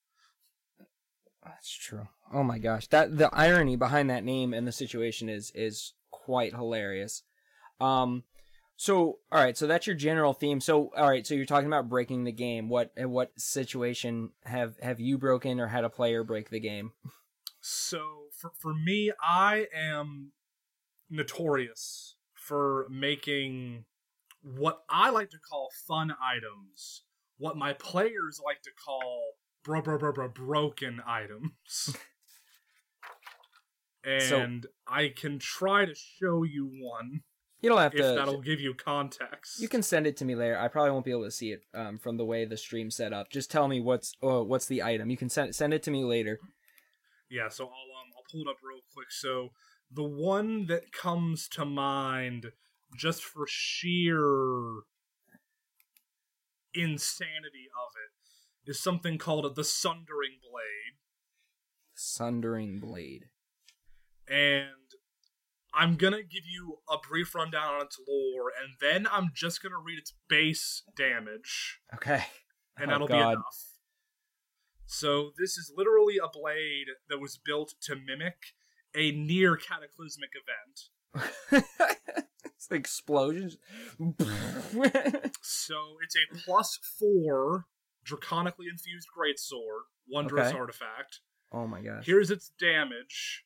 [1.45, 2.09] That's true.
[2.33, 2.89] Oh my gosh.
[2.89, 7.23] That the irony behind that name and the situation is is quite hilarious.
[7.81, 8.25] Um
[8.77, 10.61] so all right, so that's your general theme.
[10.61, 12.69] So all right, so you're talking about breaking the game.
[12.69, 16.93] What what situation have have you broken or had a player break the game?
[17.61, 20.33] So for for me, I am
[21.11, 23.85] notorious for making
[24.43, 27.03] what I like to call fun items,
[27.39, 29.33] what my players like to call
[29.65, 31.97] bro bro bro bro broken items.
[34.21, 37.23] So- and I can try to show you one
[37.67, 39.61] You don't have if to that'll give you context.
[39.61, 40.57] You can send it to me later.
[40.57, 43.13] I probably won't be able to see it um, from the way the stream's set
[43.13, 43.29] up.
[43.29, 45.11] Just tell me what's oh, what's the item.
[45.11, 46.39] You can send send it to me later.
[47.29, 49.11] Yeah, so I'll um I'll pull it up real quick.
[49.11, 49.49] So
[49.91, 52.53] the one that comes to mind
[52.97, 54.83] just for sheer
[56.73, 61.01] insanity of it is something called the Sundering Blade.
[61.97, 63.25] Sundering blade.
[64.29, 64.69] And
[65.77, 69.79] I'm gonna give you a brief rundown on its lore, and then I'm just gonna
[69.79, 71.81] read its base damage.
[71.95, 72.25] Okay.
[72.79, 73.65] and Oh, that'll be enough.
[74.87, 78.37] So this is literally a blade that was built to mimic
[78.95, 80.31] a near cataclysmic
[81.13, 81.65] event.
[82.45, 83.59] it's explosions.
[85.43, 87.67] So it's a plus four
[88.05, 90.59] draconically infused greatsword, wondrous Okay.
[90.59, 91.21] artifact.
[91.53, 92.05] oh my gosh.
[92.07, 93.45] Here's its damage.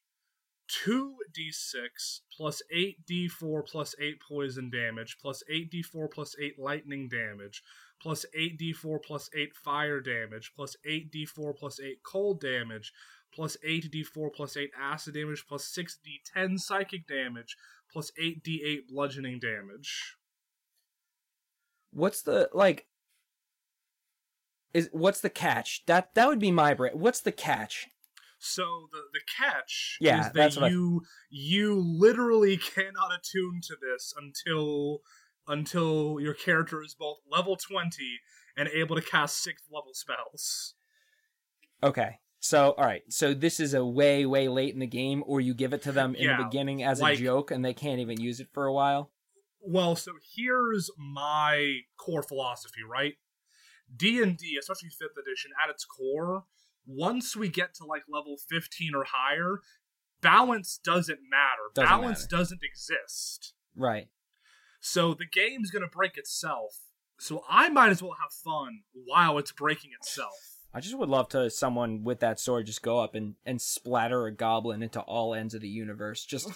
[0.70, 7.62] 2d6 plus 8d4 plus 8 poison damage plus 8d4 plus 8 lightning damage
[8.00, 12.92] plus 8d4 plus 8 fire damage plus 8d4 plus 8 cold damage
[13.34, 17.56] plus 8d4 plus 8 acid damage plus 6d10 psychic damage
[17.92, 20.16] plus 8d8 bludgeoning damage.
[21.92, 22.86] What's the like?
[24.72, 25.84] Is what's the catch?
[25.86, 26.92] That that would be my brain.
[26.94, 27.88] What's the catch?
[28.42, 33.76] So the the catch Yeah, is that what I- you you literally cannot attune to
[33.80, 35.00] this until
[35.46, 38.18] until your character is both level twenty
[38.56, 40.74] and able to cast sixth level spells.
[41.82, 42.18] Okay.
[42.40, 43.02] So all right.
[43.10, 45.92] So this is a way way late in the game, or you give it to
[45.92, 48.48] them in Yeah, the beginning as like- a joke, and they can't even use it
[48.52, 49.12] for a while.
[49.62, 53.16] Well, so here's my core philosophy, right?
[53.94, 56.46] D&D, especially 5th edition at its core,
[56.90, 59.60] once we get to like level 15 or higher,
[60.20, 61.70] balance doesn't matter.
[61.74, 62.36] Doesn't balance matter.
[62.36, 63.54] doesn't exist.
[63.76, 64.08] Right.
[64.80, 66.78] So the game's going to break itself.
[67.18, 70.56] So I might as well have fun while it's breaking itself.
[70.72, 74.26] I just would love to someone with that sword just go up and, and splatter
[74.26, 76.24] a goblin into all ends of the universe.
[76.24, 76.48] Just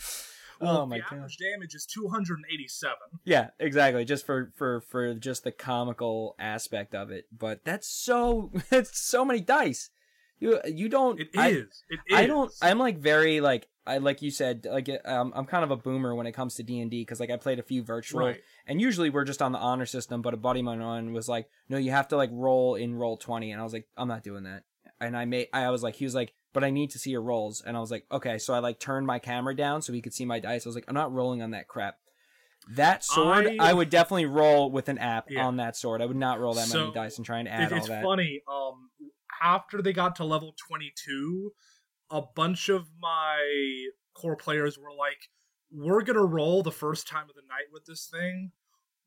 [0.60, 1.12] Well, oh my the god.
[1.18, 2.96] average damage is 287.
[3.24, 4.04] Yeah, exactly.
[4.04, 7.26] Just for for for just the comical aspect of it.
[7.36, 9.90] But that's so it's so many dice.
[10.38, 11.82] You you don't It I- It is.
[12.14, 12.50] I don't.
[12.62, 16.14] I'm like very like I like you said like um, I'm kind of a boomer
[16.14, 18.40] when it comes to D and D because like I played a few virtual Right.
[18.66, 20.22] and usually we're just on the honor system.
[20.22, 23.16] But a buddy of mine was like, no, you have to like roll in roll
[23.16, 24.64] twenty, and I was like, I'm not doing that.
[25.00, 27.22] And I made I was like, he was like, but I need to see your
[27.22, 28.38] rolls, and I was like, okay.
[28.38, 30.66] So I like turned my camera down so he could see my dice.
[30.66, 31.96] I was like, I'm not rolling on that crap.
[32.74, 35.46] That sword, I, I- would definitely roll with an app Yeah.
[35.46, 36.02] on that sword.
[36.02, 38.02] I would not roll that many dice and try and It- add all it's that.
[38.02, 38.42] funny.
[38.46, 38.90] Um,
[39.42, 41.52] after they got to level 22,
[42.10, 43.38] a bunch of my
[44.14, 45.28] core players were like,
[45.72, 48.52] "We're gonna roll the first time of the night with this thing.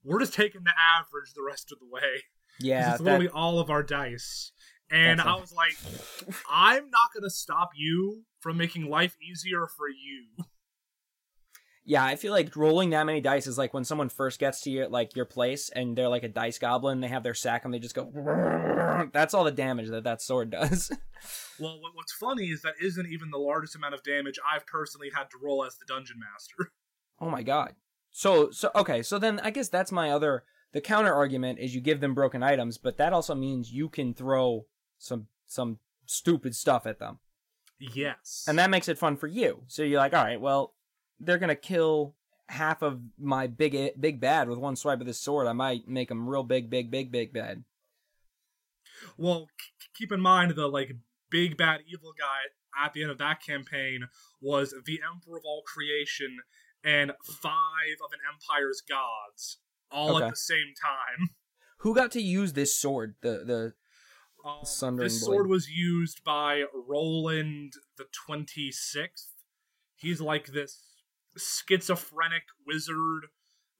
[0.03, 2.23] We're just taking the average the rest of the way.
[2.59, 4.51] Yeah, it's that, literally all of our dice."
[4.93, 5.75] And I was like,
[6.49, 10.45] "I'm not gonna stop you from making life easier for you."
[11.85, 14.69] Yeah, I feel like rolling that many dice is like when someone first gets to
[14.69, 17.01] your like your place and they're like a dice goblin.
[17.01, 18.09] They have their sack and they just go.
[19.11, 20.91] That's all the damage that that sword does.
[21.59, 25.29] Well, what's funny is that isn't even the largest amount of damage I've personally had
[25.29, 26.73] to roll as the dungeon master.
[27.21, 27.75] oh my god.
[28.11, 29.01] So so okay.
[29.03, 30.43] So then I guess that's my other.
[30.73, 34.13] The counter argument is you give them broken items, but that also means you can
[34.13, 34.65] throw
[35.03, 37.19] some some stupid stuff at them,
[37.79, 39.63] yes, and that makes it fun for you.
[39.67, 40.73] So you're like, all right, well,
[41.19, 42.15] they're gonna kill
[42.49, 45.47] half of my big big bad with one swipe of this sword.
[45.47, 47.63] I might make them real big, big, big, big bad.
[49.17, 50.95] Well, k- keep in mind the like
[51.29, 54.07] big bad evil guy at the end of that campaign
[54.41, 56.39] was the Emperor of all creation
[56.83, 59.57] and five of an empire's gods,
[59.89, 60.25] all Okay.
[60.25, 61.29] at the same time.
[61.77, 63.15] Who got to use this sword?
[63.21, 63.73] The the
[64.43, 65.35] Um, Sundering this blade.
[65.35, 69.31] sword was used by Roland the Twenty Sixth.
[69.95, 70.83] He's like this
[71.37, 73.27] schizophrenic wizard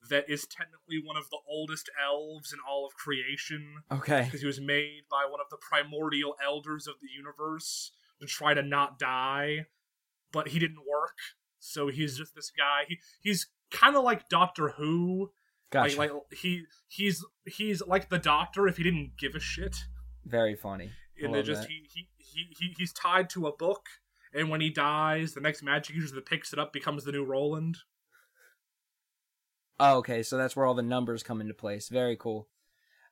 [0.10, 4.24] that is technically one of the oldest elves in all of creation okay.
[4.26, 8.54] because he was made by one of the primordial elders of the universe to try
[8.54, 9.66] to not die,
[10.32, 11.18] but he didn't work.
[11.60, 12.84] So he's just this guy.
[12.88, 15.32] He he's kind of like Doctor Who.
[15.72, 15.98] Gotcha.
[15.98, 19.76] Like like he he's he's like the Doctor if he didn't give a shit.
[20.26, 20.92] Very funny.
[21.22, 23.86] And they just he, he he he he's tied to a book,
[24.34, 27.24] and when he dies, the next magic user that picks it up becomes the new
[27.24, 27.78] Roland.
[29.80, 30.24] Oh, okay.
[30.24, 31.90] So that's where all the numbers come into place.
[31.90, 32.48] Very cool.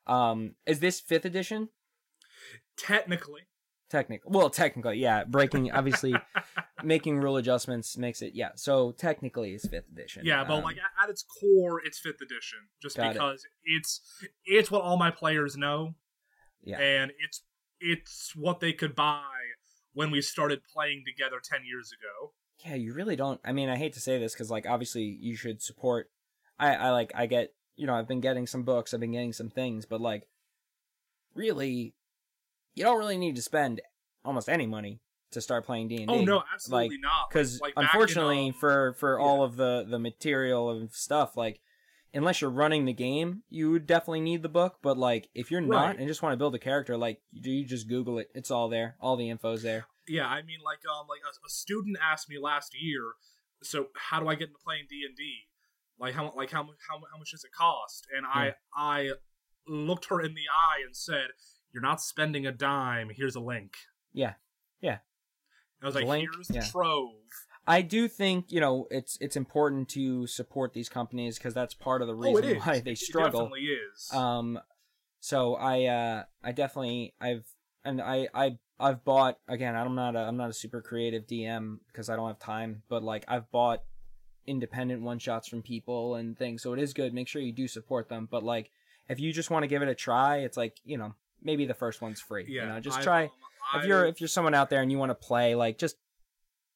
[0.08, 1.70] Um, is this fifth edition?
[2.78, 3.42] Technically,
[3.92, 5.26] Technically, well, technically, yeah.
[5.26, 6.16] Breaking, obviously,
[6.84, 8.52] making rule adjustments makes it, yeah.
[8.56, 10.24] So technically, it's fifth edition.
[10.26, 13.14] Yeah, but Um, like at, its core, it's fifth edition, just Got it.
[13.14, 14.00] because it's
[14.46, 15.96] it's what all my players know,
[16.64, 17.42] yeah, and it's
[17.80, 19.24] it's what they could buy
[19.94, 22.34] when we started playing together ten years ago.
[22.66, 22.76] yeah.
[22.76, 23.40] You really don't.
[23.44, 26.10] I mean, I hate to say this because, like, obviously, you should support.
[26.60, 29.34] I, I like, I get, you know, I've been getting some books, I've been getting
[29.34, 30.28] some things, but like,
[31.34, 31.96] really,
[32.76, 33.82] you don't really need to spend
[34.24, 36.14] almost any money to start playing D and D.
[36.14, 37.30] Oh no, absolutely not.
[37.30, 39.26] because Like, back in, unfortunately um, for for yeah.
[39.26, 41.62] all of the the material and stuff like
[42.14, 45.62] unless you're running the game you would definitely need the book but like if you're
[45.62, 46.00] not Right.
[46.00, 48.68] and just want to build a character like you, you just google it it's all
[48.70, 52.28] there all the info's there yeah, I mean, like um, like a, a student asked
[52.28, 53.02] me last year,
[53.62, 55.42] so how do I get into playing D and D?
[56.00, 58.08] Like how like how how how much does it cost?
[58.18, 59.12] And I I
[59.68, 61.28] looked her in the eye and said,
[61.72, 63.12] "You're not spending a dime.
[63.16, 63.76] Here's a link."
[64.12, 64.34] Yeah.
[64.82, 64.98] Yeah.
[65.80, 66.62] And I was The like, link, "Here's the yeah.
[66.72, 67.12] trove."
[67.68, 72.02] I do think you know it's it's important to support these companies because that's part
[72.02, 72.66] of the oh, reason is.
[72.66, 73.42] why they struggle.
[73.42, 74.14] It definitely is.
[74.14, 74.60] Um,
[75.20, 77.46] so I uh I definitely I've
[77.86, 79.76] and I I I've bought again.
[79.76, 83.04] I'm not a I'm not a super creative DM because I don't have time, but
[83.04, 83.84] like I've bought
[84.48, 86.64] independent one shots from people and things.
[86.64, 87.14] So it is good.
[87.14, 88.28] Make sure you do support them.
[88.30, 88.72] But like
[89.08, 91.74] if you just want to give it a try, it's like you know maybe the
[91.74, 92.46] first one's free.
[92.48, 93.24] yeah, you know, just I've, try.
[93.26, 95.98] um, if you're if you're someone out there and you want to play, like just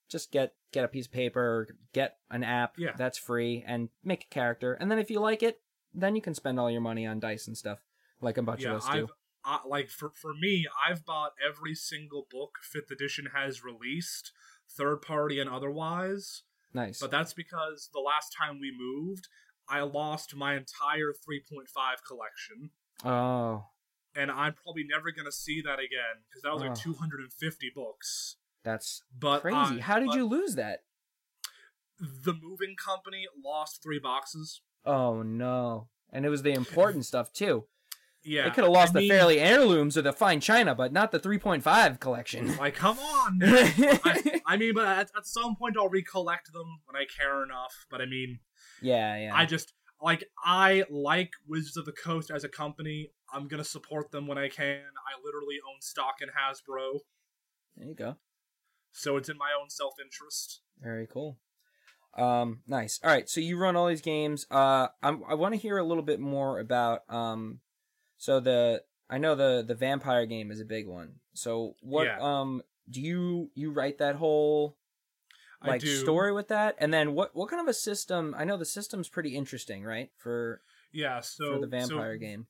[0.09, 2.91] just get get a piece of paper, get an app Yeah.
[2.97, 4.73] that's free, and make a character.
[4.73, 5.61] And then if you like it,
[5.93, 7.79] then you can spend all your money on dice and stuff,
[8.21, 9.03] like a bunch yeah, of us do.
[9.03, 9.09] I've
[9.47, 14.31] I, like for for me, I've bought every single book Fifth Edition has released,
[14.69, 16.41] third party and otherwise.
[16.73, 16.99] Nice.
[16.99, 19.27] But that's because the last time we moved,
[19.69, 21.67] I lost my entire 3.5
[22.05, 22.71] collection.
[23.03, 23.67] Oh,
[24.15, 26.75] and I'm probably never gonna see that again because that was like Oh.
[26.75, 28.37] 250 books.
[28.65, 29.79] That's But crazy.
[29.79, 30.79] uh, How did you lose that?
[31.99, 34.61] The moving company lost three boxes.
[34.85, 35.87] Oh no.
[36.11, 37.65] And it was the important stuff too.
[38.27, 40.91] Yeah, they could have lost I the mean, fairly heirlooms or the fine china, but
[40.91, 42.57] not the 3.5 collection.
[42.57, 43.39] Like, come on.
[43.43, 47.85] I, I mean, but at, at some point I'll recollect them when I care enough.
[47.91, 48.39] But I mean,
[48.81, 49.31] yeah, yeah.
[49.35, 53.11] I just like I like Wizards of the Coast as a company.
[53.31, 54.79] I'm gonna support them when I can.
[54.81, 57.01] I literally own stock in Hasbro,
[57.77, 58.15] there you go.
[58.95, 60.61] So it's in my own self interest.
[60.81, 61.37] Very cool.
[62.17, 62.99] Um, nice.
[63.03, 64.47] All right, so you run all these games.
[64.49, 67.01] Uh, I'm, I want to hear a little bit more about.
[67.09, 67.59] Um,
[68.17, 71.15] so the I know the the vampire game is a big one.
[71.33, 72.05] So what?
[72.05, 72.17] Yeah.
[72.19, 74.77] Um, do you you write that whole
[75.61, 78.33] I like story with that, and then what what kind of a system?
[78.37, 80.09] I know the system's pretty interesting, right?
[80.17, 80.61] For
[80.93, 82.47] Yeah, so for the vampire so, game.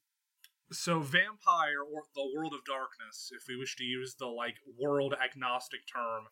[0.71, 5.13] So vampire or the world of darkness, if we wish to use the like world
[5.23, 6.25] agnostic term.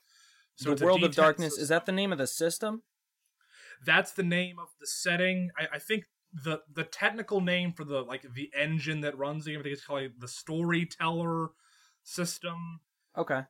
[0.55, 2.83] So the world of D10 darkness is that the name of the system?
[3.85, 5.49] that's the name of the setting.
[5.57, 9.51] I, I think the the technical name for the like the engine that runs the
[9.51, 11.49] game, I think it's called like, the storyteller
[12.03, 12.79] system.
[13.17, 13.41] Okay.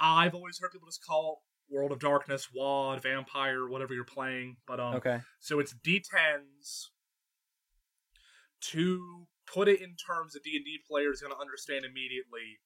[0.00, 4.56] I've always heard people just call World of Darkness, WAD, Vampire, whatever you're playing.
[4.66, 5.20] But um, Okay.
[5.40, 6.88] so it's D10s.
[8.60, 12.60] To put it in terms a D&D player is going to understand immediately.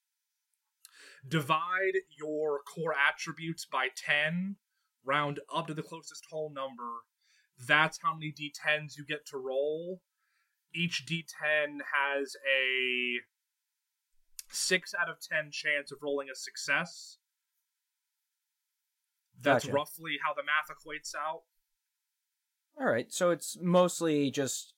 [1.26, 4.56] Divide your core attributes by 10,
[5.04, 7.02] round up to the closest whole number.
[7.66, 10.00] That's how many D10s you get to roll.
[10.74, 13.20] Each D10 has a
[14.50, 17.18] 6 out of 10 chance of rolling a success.
[19.40, 19.74] That's Gotcha.
[19.74, 21.42] roughly how the math equates out.
[22.80, 23.12] All right.
[23.12, 24.74] So it's mostly just,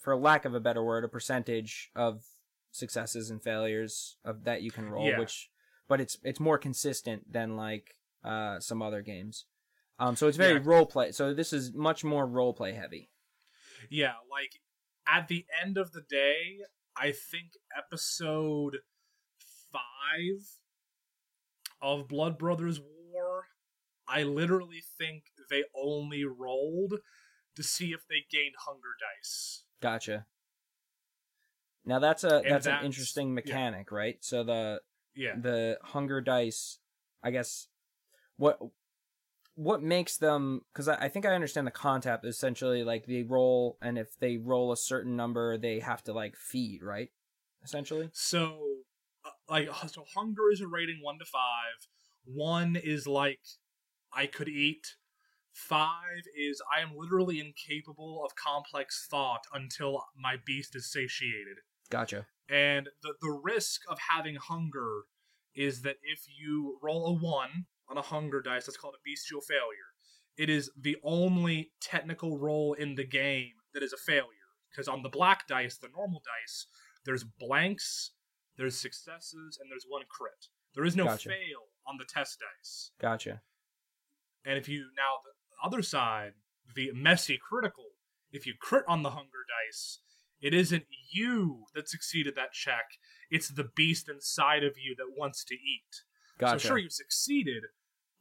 [0.00, 2.24] for lack of a better word, a percentage of
[2.70, 5.06] successes and failures of that you can roll.
[5.06, 5.18] Yeah.
[5.18, 5.50] Which,
[5.88, 9.46] but it's it's more consistent than like uh some other games.
[9.98, 10.16] Um.
[10.16, 10.64] So it's very Yeah.
[10.64, 11.12] role play.
[11.12, 13.10] So this is much more role play heavy.
[13.90, 14.60] Yeah, like
[15.06, 16.60] at the end of the day,
[16.96, 18.78] I think episode
[19.72, 20.42] five
[21.80, 23.46] of Blood Brothers War,
[24.08, 26.94] I literally think they only rolled
[27.54, 29.64] to see if they gained hunger dice.
[29.80, 30.26] Gotcha.
[31.84, 33.34] Now that's a And that's, an that's- interesting yeah.
[33.34, 34.16] mechanic, right?
[34.20, 34.80] So the
[35.14, 35.34] Yeah.
[35.36, 36.78] the hunger dice
[37.24, 37.66] i guess
[38.36, 38.60] what
[39.56, 43.76] what makes them because I, I think i understand the concept essentially like they roll
[43.82, 47.10] and if they roll a certain number they have to like feed right
[47.64, 48.60] essentially So,
[49.24, 51.88] uh, like, so hunger is a rating one to five.
[52.24, 53.40] One is like,
[54.12, 54.94] I could eat.
[55.66, 61.58] Five is I am literally incapable of complex thought until my beast is satiated.
[61.90, 65.02] gotcha And the, the risk of having hunger
[65.56, 69.40] is that if you roll a one on a hunger dice, that's called a bestial
[69.40, 69.90] failure.
[70.36, 74.28] It is the only technical roll in the game that is a failure.
[74.70, 76.66] Because on the black dice, the normal dice,
[77.04, 78.12] there's blanks,
[78.56, 80.46] there's successes, and there's one crit.
[80.74, 81.30] There is no Gotcha.
[81.30, 82.92] fail on the test dice.
[83.00, 83.42] gotcha
[84.44, 85.32] And if you now the
[85.64, 86.32] other side,
[86.74, 87.84] the messy critical,
[88.30, 90.00] if you crit on the hunger dice,
[90.40, 92.84] it isn't you that succeeded that check,
[93.30, 96.02] it's the beast inside of you that wants to eat.
[96.38, 97.64] gotcha So sure you succeeded,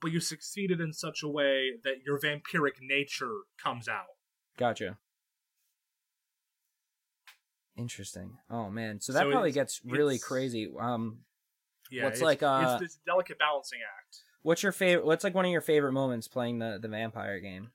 [0.02, 4.16] but you succeeded in such a way that your vampiric nature comes out.
[4.58, 4.98] gotcha
[7.78, 11.20] interesting oh man so that So probably gets really crazy um
[11.92, 14.24] Yeah, What's it's, like, uh, it's this delicate balancing act.
[14.48, 17.72] What's your favorite what's like one of your favorite moments playing the the vampire game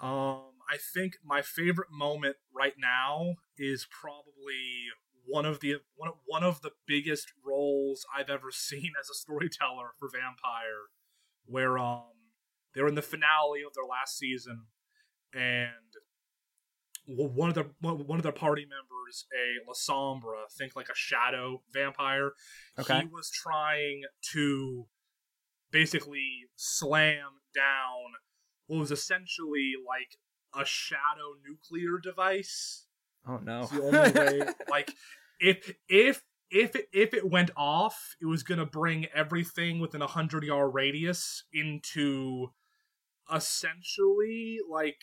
[0.00, 4.88] Um, I think my favorite moment right now is probably
[5.26, 9.14] one of the one of, one of the biggest roles I've ever seen as a
[9.14, 10.90] storyteller for Vampire,
[11.46, 12.10] where um
[12.74, 14.66] they're in the finale of their last season,
[15.32, 15.70] and
[17.06, 22.32] one of their one of their party members, a Lasombra, think like a shadow vampire,
[22.78, 23.00] Okay.
[23.00, 24.02] he was trying
[24.32, 24.86] to
[25.74, 28.12] basically slam down
[28.68, 30.16] what was essentially like
[30.58, 32.86] a shadow nuclear device.
[33.28, 34.52] oh no It's the only way.
[34.70, 34.92] like
[35.40, 40.44] if if if if it went off, it was gonna bring everything within a hundred
[40.44, 42.52] yard radius into
[43.34, 45.00] essentially like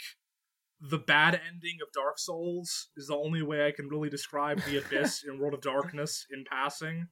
[0.80, 4.78] the bad ending of Dark Souls is the only way I can really describe the
[4.78, 7.08] abyss in World of Darkness in passing.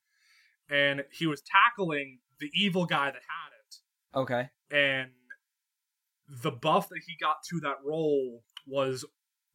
[0.69, 5.11] And he was tackling the evil guy that had it okay and
[6.41, 9.03] the buff that he got to that role was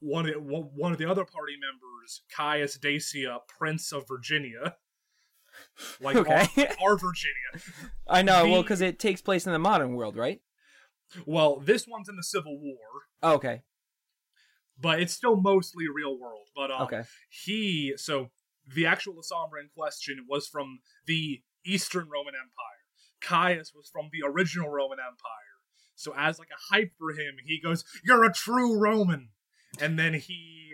[0.00, 4.76] one of, the, one of the other party members, Caius Dacia, Prince of Virginia.
[6.00, 6.48] Like Okay.
[6.58, 7.90] our, our Virginia.
[8.08, 10.40] I know, well, because it takes place in the modern world, right?
[11.26, 12.76] Well, this one's in the Civil War,
[13.22, 13.62] Oh, okay.
[14.80, 16.48] but it's still mostly real world.
[16.56, 17.02] But um, Okay.
[17.30, 18.30] he so
[18.66, 22.84] the actual Lasombra in question was from the Eastern Roman Empire.
[23.20, 25.54] Caius was from the original Roman Empire.
[25.94, 29.30] So as like a hype for him, he goes, "You're a true Roman,"
[29.80, 30.72] and then he,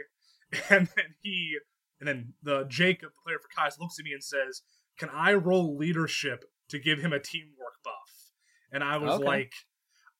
[0.70, 1.58] and then he,
[1.98, 4.62] and then the Jacob, the player for Caius, looks at me and says,
[4.98, 8.32] "Can I roll leadership to give him a teamwork buff?"
[8.72, 9.24] And I was Okay.
[9.24, 9.52] like,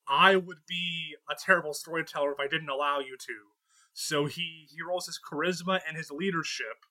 [0.06, 3.52] "I would be a terrible storyteller if I didn't allow you to."
[3.92, 6.84] So he he rolls his charisma and his leadership,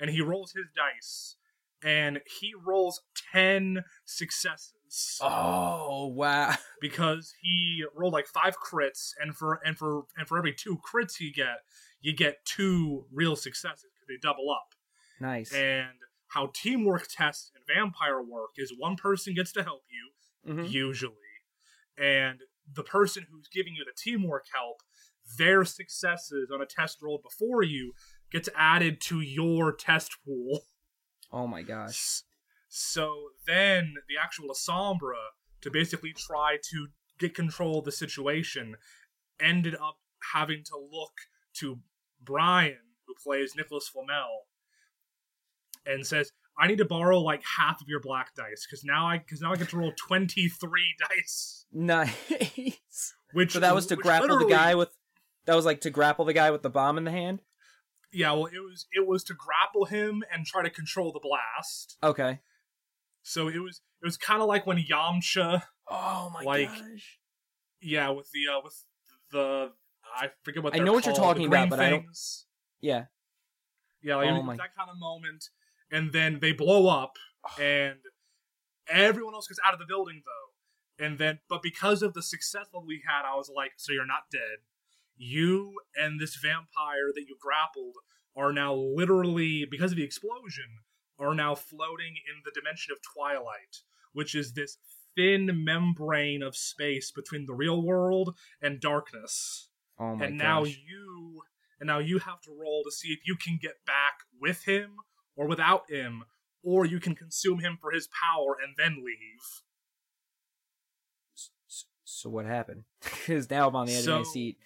[0.00, 1.36] and he rolls his dice,
[1.82, 6.54] and he rolls ten successes Oh, wow.
[6.80, 11.18] because he rolled like five crits, and for and for and for every two crits
[11.20, 11.60] you get,
[12.00, 14.74] you get two real successes because they double up.
[15.20, 15.52] Nice.
[15.52, 15.88] And
[16.28, 20.70] how teamwork tests and Vampire work is one person gets to help you, Mhm.
[20.70, 21.16] usually,
[21.96, 22.40] and
[22.70, 24.82] the person who's giving you the teamwork help,
[25.38, 27.94] their successes on a test rolled before you
[28.32, 30.62] gets added to your test pool.
[31.30, 32.22] Oh my gosh.
[32.68, 35.30] So then the actual Lasombra,
[35.60, 38.76] to basically try to get control of the situation,
[39.40, 39.98] ended up
[40.32, 41.12] having to look
[41.58, 41.80] to
[42.20, 44.46] Brian, who plays Nicholas Flamel,
[45.84, 49.18] and says, "I need to borrow like half of your black dice because now I
[49.18, 53.14] because now I get to roll twenty three dice." Nice.
[53.32, 54.90] Which So that was to grapple the guy with.
[55.44, 57.42] That was like to grapple the guy with the bomb in the hand.
[58.12, 61.96] Yeah, well, it was it was to grapple him and try to control the blast.
[62.02, 62.40] Okay.
[63.22, 67.18] So it was it was kind of like when Yamcha Oh my Like, gosh.
[67.80, 68.84] Yeah, with the uh with
[69.30, 69.72] the
[70.14, 72.06] I forget what I know what you're talking about, but I don't-
[72.80, 73.06] Yeah.
[74.02, 75.48] Yeah, like Oh my- that kind of moment,
[75.90, 77.16] and then they blow up,
[77.60, 77.98] and
[78.88, 82.66] everyone else gets out of the building though, and then but because of the success
[82.72, 84.58] that we had, I was like, so you're not dead.
[85.24, 87.94] You and this vampire that you grappled
[88.36, 90.64] are now literally because of the explosion
[91.16, 94.78] are now floating in the dimension of twilight, which is this
[95.14, 99.68] thin membrane of space between the real world and darkness.
[99.96, 100.44] Oh my and gosh.
[100.44, 101.42] now you
[101.78, 104.96] and now you have to roll to see if you can get back with him
[105.36, 106.24] or without him,
[106.64, 109.62] or you can consume him for his power and then leave.
[112.02, 112.82] So what happened?
[113.24, 114.58] Because now I'm on the edge of my seat.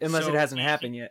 [0.00, 1.10] Unless so it hasn't he- happened yet.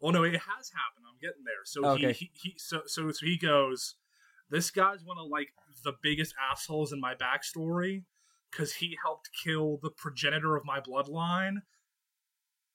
[0.00, 1.04] Well, no, it has happened.
[1.06, 1.64] I'm getting there.
[1.64, 2.12] So Okay.
[2.14, 3.96] he, he, he so so so he goes.
[4.48, 5.48] This guy's one of like
[5.84, 8.04] the biggest assholes in my backstory
[8.50, 11.56] because he helped kill the progenitor of my bloodline.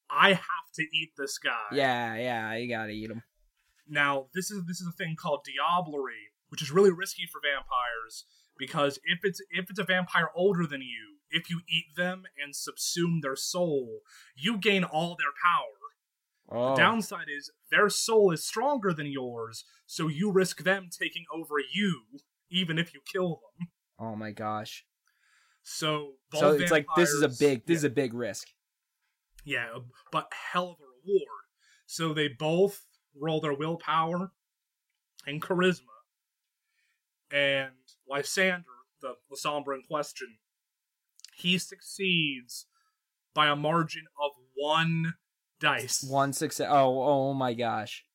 [0.09, 1.51] I have to eat this guy.
[1.71, 3.23] Yeah, yeah, you gotta eat him.
[3.89, 8.25] Now, this is this is a thing called diablerie, which is really risky for vampires
[8.57, 12.53] because if it's if it's a vampire older than you, if you eat them and
[12.53, 13.99] subsume their soul,
[14.35, 15.81] you gain all their power.
[16.49, 21.25] Oh, The downside is their soul is stronger than yours, so you risk them taking
[21.33, 22.03] over you,
[22.49, 23.67] even if you kill them.
[23.99, 24.85] oh my gosh.
[25.63, 27.77] So, So it's like this is a big, this yeah.
[27.77, 28.47] is a big risk.
[29.43, 29.67] Yeah,
[30.11, 31.45] but hell of a reward.
[31.87, 32.85] So they both
[33.19, 34.31] roll their willpower
[35.25, 35.81] and charisma.
[37.31, 37.71] And
[38.07, 38.65] Lysander,
[39.01, 40.37] the Lysander in question,
[41.35, 42.65] he succeeds
[43.33, 45.15] by a margin of one
[45.59, 46.03] dice.
[46.07, 46.67] One success.
[46.69, 48.05] Oh, oh my gosh.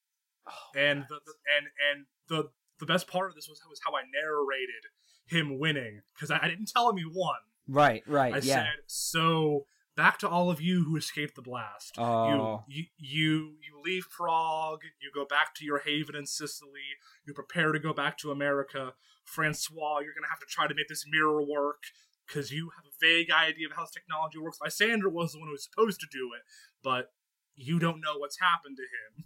[0.49, 3.93] Oh, And the, the and and the the best part of this was, was how
[3.95, 4.87] I narrated
[5.27, 7.37] him winning because I, I didn't tell him he won.
[7.69, 8.55] right, right, I yeah.
[8.57, 9.67] said so.
[9.97, 11.97] Back to all of you who escaped the blast.
[11.99, 14.81] oh, You, you you you leave Prague.
[15.03, 16.97] You go back to your haven in Sicily.
[17.27, 18.95] You prepare to go back to America.
[19.25, 21.83] Francois, you're gonna have to try to make this mirror work
[22.31, 24.59] because you have a vague idea of how this technology works.
[24.63, 26.43] Lysander was the one who was supposed to do it,
[26.83, 27.13] but
[27.57, 29.25] you don't know what's happened to him.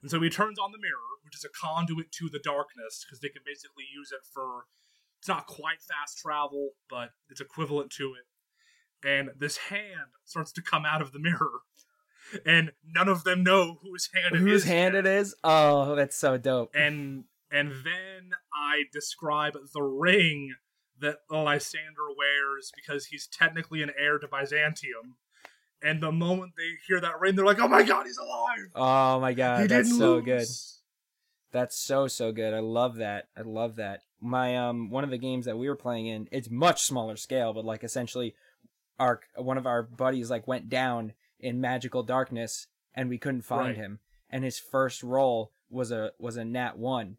[0.00, 3.20] And so he turns on the mirror, which is a conduit to the darkness, because
[3.20, 4.64] they can basically use it for.
[5.18, 9.08] It's not quite fast travel, but it's equivalent to it.
[9.08, 11.60] And this hand starts to come out of the mirror
[12.46, 15.06] and none of them know whose hand it whose is hand yet.
[15.06, 15.34] it is?
[15.44, 16.74] Oh, that's so dope.
[16.74, 20.54] And and then I describe the ring
[21.00, 25.16] that Lysander wears because he's technically an heir to Byzantium.
[25.82, 28.70] And the moment they hear that ring, they're like, "Oh my god, he's alive!
[28.74, 30.48] Oh my god, he that's so lose." good.
[31.52, 32.54] That's so so good.
[32.54, 33.28] I love that.
[33.36, 34.02] I love that.
[34.20, 37.52] My um one of the games that we were playing in, it's much smaller scale,
[37.52, 38.34] but like essentially
[38.98, 43.66] our one of our buddies like went down in magical darkness and we couldn't find
[43.68, 43.76] Right.
[43.76, 43.98] him.
[44.30, 47.18] And his first roll was a was a nat one,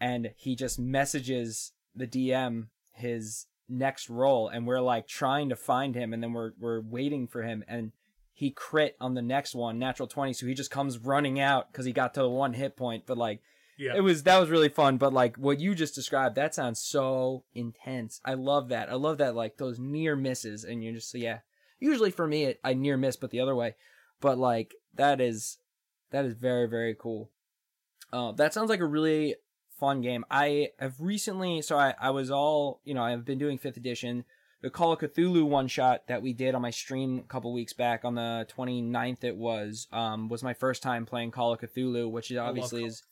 [0.00, 2.66] and he just messages the DM
[3.00, 7.26] his next roll, and we're like trying to find him, and then we're we're waiting
[7.26, 7.92] for him, and
[8.32, 11.84] he crit on the next one, natural twenty, so he just comes running out because
[11.84, 13.42] he got to the one hit point, but like
[13.76, 13.94] Yeah.
[13.96, 17.44] it was that was really fun but like what you just described that sounds so
[17.54, 18.20] intense.
[18.24, 18.90] I love that.
[18.90, 21.40] I love that like those near misses and you just yeah.
[21.80, 23.74] Usually for me it, i near miss but the other way
[24.20, 25.58] but like that is
[26.10, 27.30] that is very very cool.
[28.12, 29.36] Uh, that sounds like a really
[29.80, 33.58] fun game i have recently so i i was all you know i've been doing
[33.58, 34.24] fifth edition
[34.62, 37.72] the call of cthulhu one shot that we did on my stream a couple weeks
[37.72, 42.10] back on the 29th it was um was my first time playing call of cthulhu
[42.10, 43.02] which is obviously is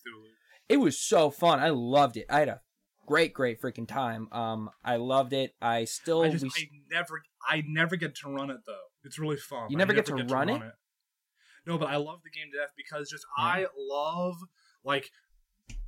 [0.68, 1.60] it was so fun.
[1.60, 2.26] I loved it.
[2.28, 2.60] I had a
[3.06, 4.28] great, great freaking time.
[4.32, 5.54] Um, I loved it.
[5.62, 8.74] I still, I just we, I never I never get to run it though.
[9.04, 9.70] It's really fun.
[9.70, 10.62] You I never get to run it?
[11.66, 13.44] No, but I love the game to death because just Yeah.
[13.44, 14.36] I love
[14.84, 15.10] like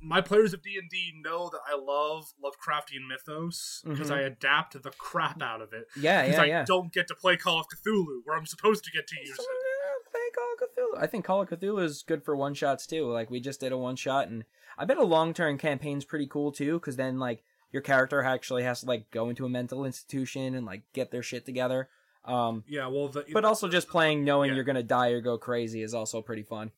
[0.01, 4.15] my players of D and D know that I love Lovecraftian mythos because Mhm.
[4.15, 5.87] I adapt the crap out of it.
[5.95, 6.65] yeah, Because yeah, I yeah.
[6.65, 9.43] don't get to play Call of Cthulhu where I'm supposed to get to use So,
[9.43, 10.11] it.
[10.11, 10.59] play Call of
[10.99, 11.03] Cthulhu.
[11.03, 13.11] I think Call of Cthulhu is good for one shots too.
[13.11, 14.43] Like we just did a one shot, and
[14.77, 18.63] I bet a long term campaign's pretty cool too, because then like your character actually
[18.63, 21.89] has to like go into a mental institution and like get their shit together.
[22.25, 24.55] Um, Yeah, well, the, but also just playing knowing Yeah.
[24.55, 26.71] you're gonna die or go crazy is also pretty fun.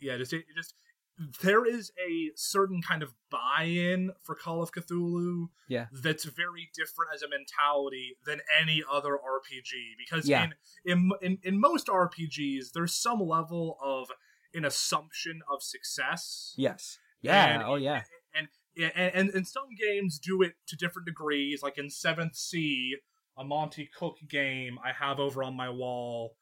[0.00, 0.74] yeah, just just
[1.42, 5.48] there is a certain kind of buy-in for Call of Cthulhu.
[5.68, 5.86] Yeah.
[5.92, 10.44] that's very different as a mentality than any other RPG because Yeah.
[10.44, 10.52] in,
[10.92, 14.08] in in in most RPGs there's some level of
[14.54, 16.54] an assumption of success.
[16.56, 16.98] Yes.
[17.22, 17.54] Yeah.
[17.54, 18.02] And- oh yeah.
[18.34, 21.62] and yeah, and, and and some games do it to different degrees.
[21.62, 22.96] Like in Seventh Sea,
[23.36, 26.36] a Monte Cook game I have over on my wall.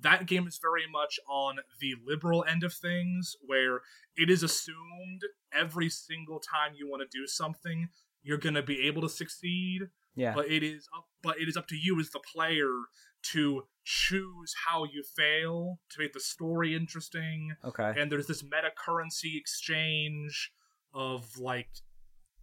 [0.00, 3.80] That game is very much on the liberal end of things, where
[4.16, 5.22] it is assumed
[5.52, 7.88] every single time you want to do something,
[8.22, 9.88] you're going to be able to succeed.
[10.14, 10.34] Yeah.
[10.34, 12.70] But it is up, but it is up to you as the player
[13.32, 17.94] to choose how you fail to make the story interesting Okay.
[17.96, 20.52] and there's this meta currency exchange
[20.94, 21.68] of like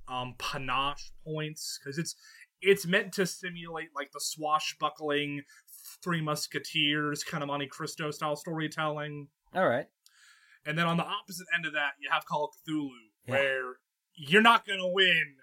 [0.07, 2.15] um panache points because it's
[2.61, 5.43] it's meant to simulate like the swashbuckling
[6.03, 9.87] three musketeers kind of monte cristo style storytelling All right.
[10.65, 12.89] and then on the opposite end of that you have call of cthulhu
[13.27, 13.31] Yeah.
[13.33, 13.73] where
[14.15, 15.35] you're not gonna win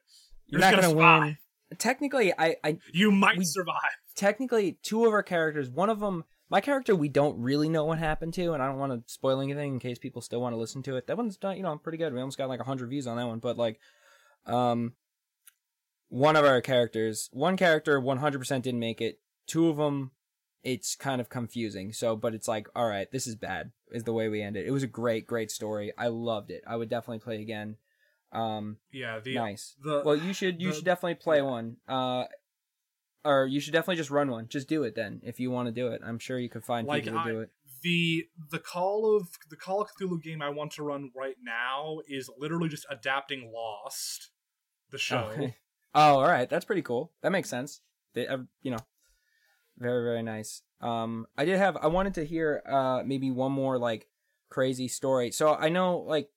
[0.47, 1.23] You're, just not gonna, survive.
[1.23, 1.39] win.
[1.79, 3.75] Technically, I, I you might We- survive
[4.15, 7.99] technically two of our characters one of them my character we don't really know what
[7.99, 10.59] happened to and i don't want to spoil anything in case people still want to
[10.59, 12.91] listen to it that one's done you know pretty good we almost got like 100
[12.91, 13.81] views on that one but like
[14.45, 14.93] um
[16.11, 20.11] one of our characters one character 100% didn't make it two of them
[20.65, 24.13] it's kind of confusing so but it's like all right this is bad is the
[24.13, 26.89] way we end it it was a great great story i loved it i would
[26.89, 27.77] definitely play again
[28.33, 31.43] um yeah the nice the well, you should you the- should definitely play yeah.
[31.43, 31.77] one.
[31.89, 32.25] Uh,
[33.25, 34.49] or you should definitely just run one.
[34.49, 36.01] Just do it then if you want to do it.
[36.05, 37.51] I'm sure you could find Like, people to do it.
[37.83, 41.99] the the call of the call of cthulhu game i want to run right now
[42.09, 44.31] is literally just adapting lost
[44.91, 45.57] the show Okay.
[45.95, 46.49] Oh, all right.
[46.49, 47.13] That's pretty cool.
[47.21, 47.83] That makes sense.
[48.15, 48.79] They, uh, you know,
[49.79, 50.63] very very nice.
[50.81, 51.77] Um, I did have.
[51.77, 54.09] I wanted to hear uh maybe one more like
[54.51, 55.31] crazy story.
[55.31, 56.29] So I know like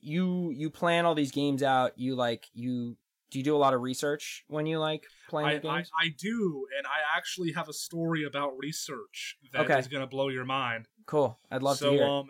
[0.00, 1.92] you you plan all these games out.
[1.98, 2.96] You like you
[3.30, 5.90] do you do a lot of research when you like playing I, your I, games?
[6.00, 9.88] I do and i actually have a story about research that is Okay.
[9.90, 11.40] going to blow your mind cool.
[11.50, 12.04] I'd love so to hear.
[12.04, 12.28] um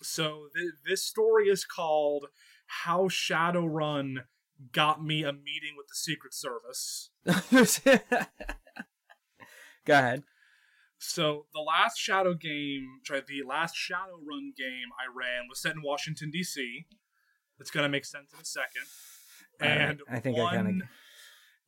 [0.00, 2.28] so th- this story is called
[2.66, 4.24] how shadowrun
[4.72, 7.10] got me a meeting with the secret service
[9.88, 10.22] Go ahead.
[10.98, 15.82] So the last Shadow game, sorry, the last Shadowrun game I ran was set in
[15.82, 16.86] Washington D.C.
[17.58, 18.84] It's gonna make sense in a second.
[19.60, 20.88] And I think one, I kind of.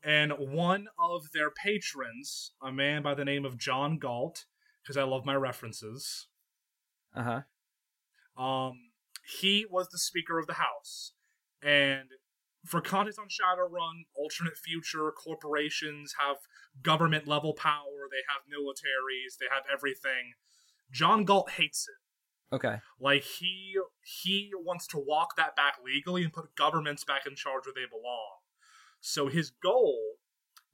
[0.05, 4.45] and one of their patrons, a man by the name of John Galt,
[4.83, 6.27] because I love my references.
[7.15, 7.43] Uh
[8.37, 8.43] huh.
[8.43, 8.79] Um,
[9.41, 11.13] he was the Speaker of the House,
[11.63, 12.11] and
[12.67, 16.37] for context on Shadowrun, alternate future corporations have
[16.83, 18.09] government level power.
[18.11, 19.39] They have militaries.
[19.39, 20.33] They have everything.
[20.93, 22.55] John Galt hates it.
[22.55, 22.79] Okay.
[23.01, 27.65] Like he he wants to walk that back legally and put governments back in charge
[27.65, 28.39] where they belong.
[29.01, 29.99] So his goal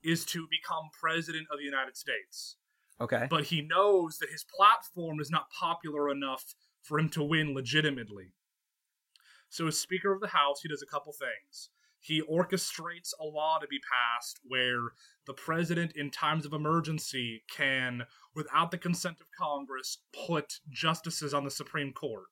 [0.02, 2.56] is to become president of the United States
[3.00, 3.26] Okay.
[3.28, 8.32] but he knows that his platform is not popular enough for him to win legitimately.
[9.56, 11.70] So, as Speaker of the House, he does a couple things.
[11.98, 14.92] he orchestrates a law to be passed where
[15.26, 18.02] the president, in times of emergency, can,
[18.34, 22.26] without the consent of Congress, put justices on the Supreme Court.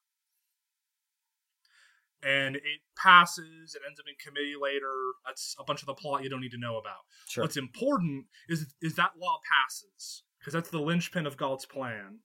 [2.22, 4.92] And it passes, it ends up in committee later.
[5.26, 7.04] That's a bunch of the plot you don't need to know about.
[7.26, 7.44] Sure.
[7.44, 12.20] What's important is is that law passes because that's the linchpin of Galt's plan.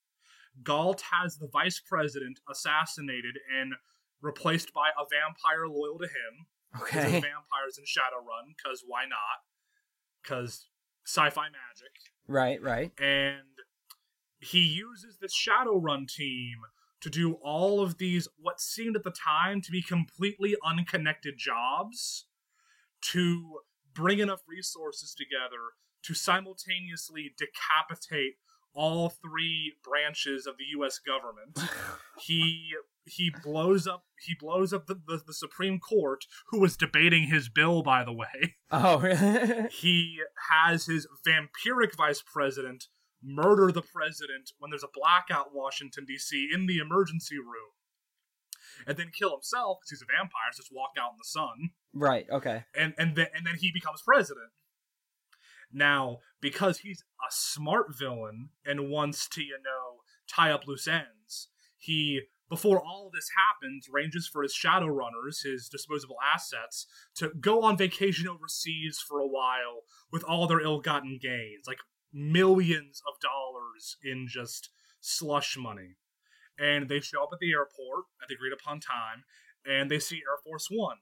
[0.62, 3.74] Galt has the vice president assassinated and
[4.22, 6.48] replaced by a vampire loyal to him.
[6.82, 7.12] Okay.
[7.12, 9.42] vampires in Shadowrun, because why not?
[10.22, 10.68] Because
[11.06, 11.94] sci-fi magic.
[12.28, 12.92] Right, right.
[13.00, 13.42] And
[14.40, 16.60] he uses this Shadowrun team
[17.02, 22.26] to do all of these what seemed at the time to be completely unconnected jobs
[23.02, 23.60] to
[23.94, 28.36] bring enough resources together to simultaneously decapitate
[28.80, 31.60] all three branches of the US government.
[32.26, 32.72] he
[33.04, 37.50] he blows up he blows up the, the, the Supreme Court, who was debating his
[37.50, 38.56] bill, by the way.
[38.72, 39.00] Oh,
[39.70, 40.20] He
[40.50, 42.86] has his vampiric vice president
[43.22, 46.50] murder the president when there's a blackout Washington D.C.
[46.54, 47.76] in the emergency room,
[48.88, 50.54] and then kill himself because he's a vampire.
[50.54, 52.26] So just walk out in the sun, right.
[52.32, 52.64] Okay.
[52.74, 54.52] and and then and then he becomes president.
[55.72, 61.50] Now, because he's a smart villain and wants to, you know, tie up loose ends,
[61.78, 67.78] he before all this happens, ranges for his Shadowrunners, his disposable assets, to go on
[67.78, 71.78] vacation overseas for a while with all their ill-gotten gains, like
[72.12, 75.98] millions of dollars in just slush money.
[76.58, 79.24] And they show up at the airport at the agreed upon time,
[79.64, 80.98] and they see Air Force One.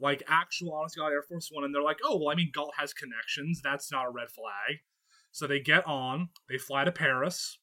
[0.00, 2.74] Like actual honest God Air Force One, and they're like, oh well, I mean Galt
[2.78, 4.80] has connections, that's not a red flag.
[5.32, 7.58] So they get on, they fly to Paris.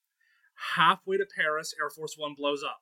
[0.76, 2.82] Halfway to Paris, Air Force One blows up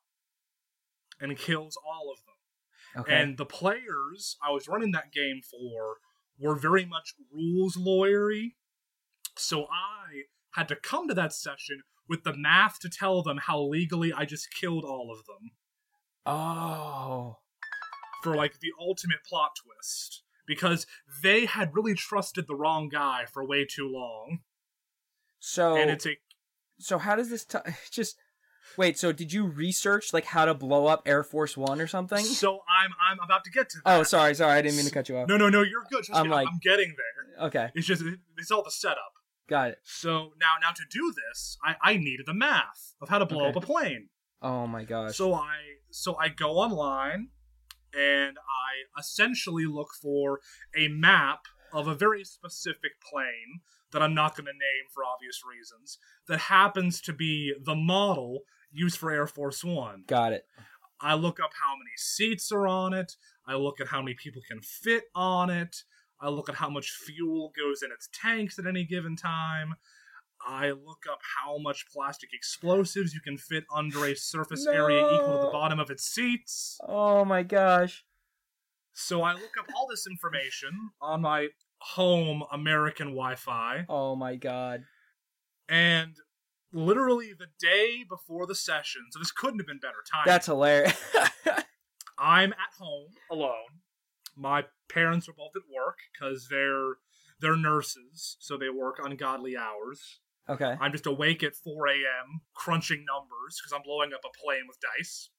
[1.20, 3.02] and kills all of them.
[3.02, 3.22] Okay.
[3.22, 5.96] And the players I was running that game for
[6.38, 8.54] were very much rules lawyery.
[9.36, 13.60] So I had to come to that session with the math to tell them how
[13.60, 15.52] legally I just killed all of them
[16.26, 17.38] oh.
[18.24, 20.22] For like the ultimate plot twist.
[20.46, 20.86] Because
[21.22, 24.40] they had really trusted the wrong guy for way too long.
[25.38, 26.16] So And it's a
[26.78, 27.58] so how does this t-
[27.90, 28.16] just
[28.76, 28.98] wait?
[28.98, 32.24] So did you research like how to blow up Air Force One or something?
[32.24, 34.00] so I'm I'm about to get to oh, that.
[34.00, 35.28] oh, sorry, sorry, I didn't mean to cut you off.
[35.28, 36.04] No, no, no, you're good.
[36.04, 37.46] Trust I'm me, like- I'm getting there.
[37.46, 38.02] Okay, It's just
[38.38, 39.12] it's all the setup.
[39.48, 39.78] got it.
[39.84, 43.46] So now, now to do this, I, I needed the math of how to blow
[43.46, 43.56] Okay.
[43.58, 44.08] up a plane.
[44.42, 45.16] Oh my gosh.
[45.16, 45.56] So I
[45.90, 47.28] so I go online
[47.96, 50.40] and I essentially look for
[50.76, 53.60] a map of a very specific plane
[53.92, 58.40] that I'm not going to name for obvious reasons that happens to be the model
[58.72, 60.04] used for Air Force One.
[60.06, 60.44] got it.
[61.00, 63.16] I look up how many seats are on it.
[63.46, 65.82] I look at how many people can fit on it.
[66.20, 69.74] I look at how much fuel goes in its tanks at any given time.
[70.46, 75.38] I look up how much plastic explosives you can fit under a surface area equal
[75.38, 76.78] to the bottom of its seats.
[76.86, 78.04] Oh my gosh.
[78.92, 80.70] So I look up all this information
[81.00, 84.84] on my home American Wi Fi, Oh my god.
[85.68, 86.14] and
[86.72, 90.24] literally the day before the session, so this couldn't have been better timing.
[90.26, 90.96] That's hilarious.
[92.18, 93.80] I'm at home alone.
[94.36, 96.94] My parents are both at work because they're
[97.40, 100.20] they're nurses, so they work ungodly hours.
[100.48, 100.76] Okay.
[100.80, 102.40] I'm just awake at 4 a.m.
[102.54, 105.30] crunching numbers because I'm blowing up a plane with dice.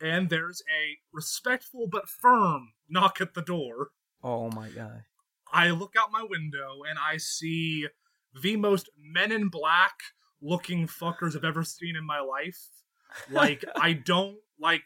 [0.00, 3.90] And there's a respectful but firm knock at the door.
[4.22, 5.04] Oh my god.
[5.52, 7.86] I look out my window and I see
[8.42, 9.94] the most men in black
[10.42, 12.68] looking fuckers I've ever seen in my life.
[13.30, 14.84] Like, I don't, like,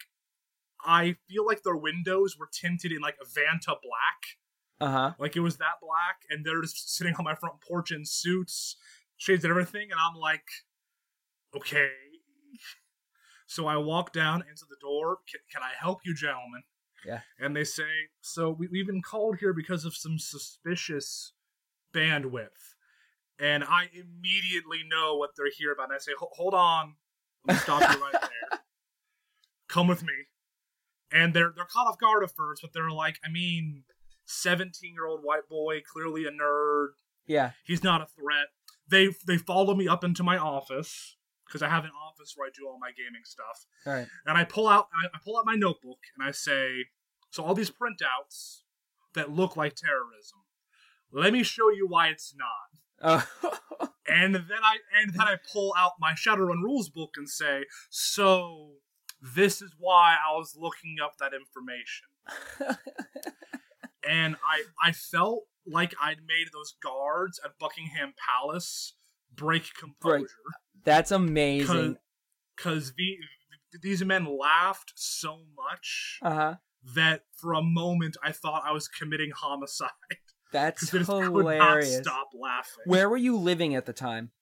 [0.84, 4.38] I feel like their windows were tinted in, like, Vanta black.
[4.80, 5.12] Uh huh.
[5.18, 8.76] Like, it was that black, and they're just sitting on my front porch in suits,
[9.20, 10.44] shades and everything, and I'm like,
[11.54, 11.90] okay.
[13.46, 15.18] So I walk down into the door.
[15.30, 16.62] Can, can I help you, gentlemen?
[17.04, 17.20] Yeah.
[17.38, 17.84] And they say,
[18.20, 21.32] so we, we've been called here because of some suspicious
[21.94, 22.74] bandwidth.
[23.38, 25.88] And I immediately know what they're here about.
[25.90, 26.94] And I say, hold on.
[27.46, 28.60] Let me stop you right there.
[29.68, 30.12] Come with me.
[31.12, 33.82] And they're they're caught off guard at first, but they're like, I mean,
[34.26, 36.88] 17 year old white boy, clearly a nerd.
[37.26, 37.50] Yeah.
[37.64, 38.48] He's not a threat.
[38.90, 41.16] They they follow me up into my office
[41.46, 43.66] because I have an office where I do all my gaming stuff.
[43.86, 44.06] All right.
[44.26, 46.86] And I pull out I, I pull out my notebook and I say,
[47.30, 48.62] so all these printouts
[49.14, 50.38] that look like terrorism.
[51.12, 53.26] Let me show you why it's not.
[53.42, 53.50] Oh.
[54.10, 58.72] And then I and then I pull out my Shadowrun rules book and say, so
[59.22, 62.08] this is why I was looking up that information.
[64.08, 68.94] and I I felt like I'd made those guards at Buckingham Palace
[69.34, 70.26] break composure.
[70.84, 71.96] That's amazing.
[72.56, 73.16] Because the,
[73.80, 76.54] these men laughed so much Uh huh.
[76.94, 79.88] that for a moment I thought I was committing homicide.
[80.52, 81.98] That's 'Cause they just could not hilarious.
[81.98, 82.82] stop laughing.
[82.86, 84.32] Where were you living at the time?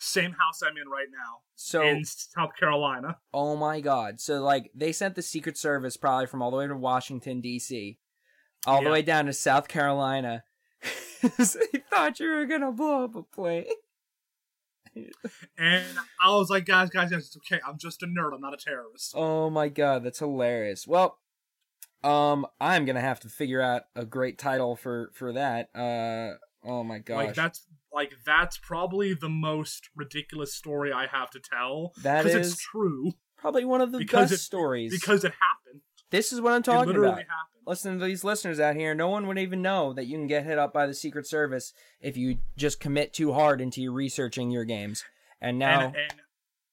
[0.00, 3.18] Same house I'm in right now So, in South Carolina.
[3.34, 4.20] oh my god.
[4.20, 7.98] So, like, they sent the Secret Service probably from all the way to Washington, D.C.,
[8.66, 10.44] all the way down to South Carolina.
[11.38, 13.64] they thought you were gonna blow up a plane.
[15.56, 15.84] And
[16.22, 17.60] I was like, guys, guys, guys, it's okay.
[17.66, 18.34] I'm just a nerd.
[18.34, 19.12] I'm not a terrorist.
[19.14, 20.86] Oh my god, that's hilarious.
[20.86, 21.18] Well,
[22.02, 25.68] um, I'm gonna have to figure out a great title for for that.
[25.74, 26.36] Uh,
[26.68, 31.40] oh my gosh, Like that's like that's probably the most ridiculous story I have to
[31.40, 31.92] tell.
[32.02, 33.12] That because it's true.
[33.36, 34.90] probably one of the because best it- stories.
[34.92, 35.82] Because it happened.
[36.10, 37.18] this is what I'm It talking literally about.
[37.18, 37.57] happened.
[37.68, 38.94] Listen to these listeners out here.
[38.94, 41.74] No one would even know that you can get hit up by the Secret Service
[42.00, 45.04] if you just commit too hard into your researching your games.
[45.38, 46.14] And now, And, and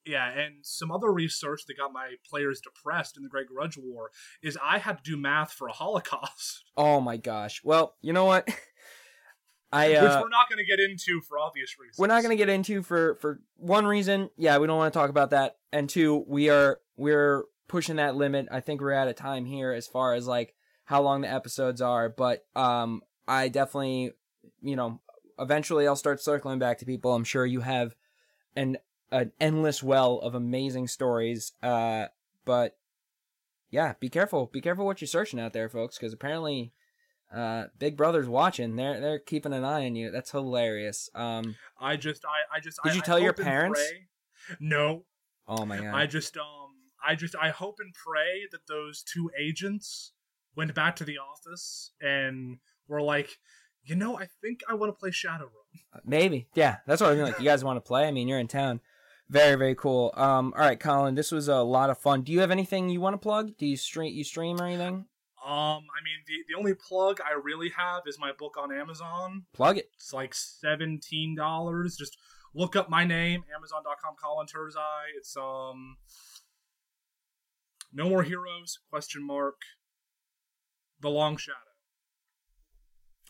[0.06, 4.12] yeah, and some other research that got my players depressed in the Great Grudge War
[4.42, 7.62] is I had to do math for a Holocaust, oh my gosh.
[7.64, 8.48] Well, you know what?
[9.72, 11.98] I which uh, we're not going to get into for obvious reasons.
[11.98, 14.98] we're not going to get into for for one reason yeah we don't want to
[14.98, 19.08] talk about that and two we are we're pushing that limit i think we're at
[19.10, 20.55] a time here as far as like
[20.86, 24.12] how long the episodes are but um i definitely
[24.62, 25.00] you know
[25.40, 27.96] eventually i'll start circling back to people i'm sure you have
[28.56, 28.78] an
[29.12, 32.06] an endless well of amazing stories uh
[32.46, 32.78] but
[33.70, 36.72] yeah be careful be careful what you're searching out there folks because apparently
[37.34, 41.98] uh big brother's watching they're they're keeping an eye on you that's hilarious um I
[41.98, 42.80] just, I, I just.
[42.84, 43.82] Did I, you tell your parents?
[44.62, 45.04] No,
[45.48, 45.94] Oh my god.
[45.94, 46.74] I just, um,
[47.06, 50.14] I just, I hope and pray that those two agents
[50.56, 53.38] went back to the office and were like,
[53.84, 55.50] you know, I think I want to play Shadowrun.
[56.04, 56.48] Maybe.
[56.56, 57.24] Yeah, that's what I mean.
[57.24, 58.08] Like, you guys want to play?
[58.08, 58.82] I mean, you're in town.
[59.30, 60.12] Very, very cool.
[60.16, 62.22] Um, all right, Colin, this was a lot of fun.
[62.22, 63.58] Do you have anything you want to plug?
[63.58, 65.06] Do you stream you stream or anything?
[65.44, 69.46] Um, I mean, the the only plug I really have is my book on Amazon.
[69.54, 69.90] Plug it.
[69.96, 71.96] It's like seventeen dollars.
[71.96, 72.18] Just
[72.56, 75.18] look up my name, Amazon.com, Colin Turzai.
[75.18, 75.98] It's um,
[77.94, 78.80] No More Heroes?
[78.90, 79.58] Question mark.
[81.06, 81.58] The Long Shadow.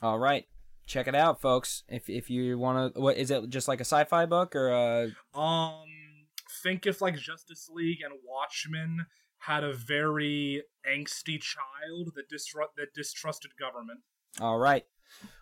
[0.02, 0.46] All right.
[0.88, 1.84] Check it out, folks.
[1.90, 5.38] If if you want to what is it just like a sci-fi book or a
[5.38, 5.84] Um,
[6.64, 9.08] think if like Justice League and Watchmen
[9.40, 14.00] had a very angsty child that disrupt that distrusted government.
[14.40, 14.86] All right.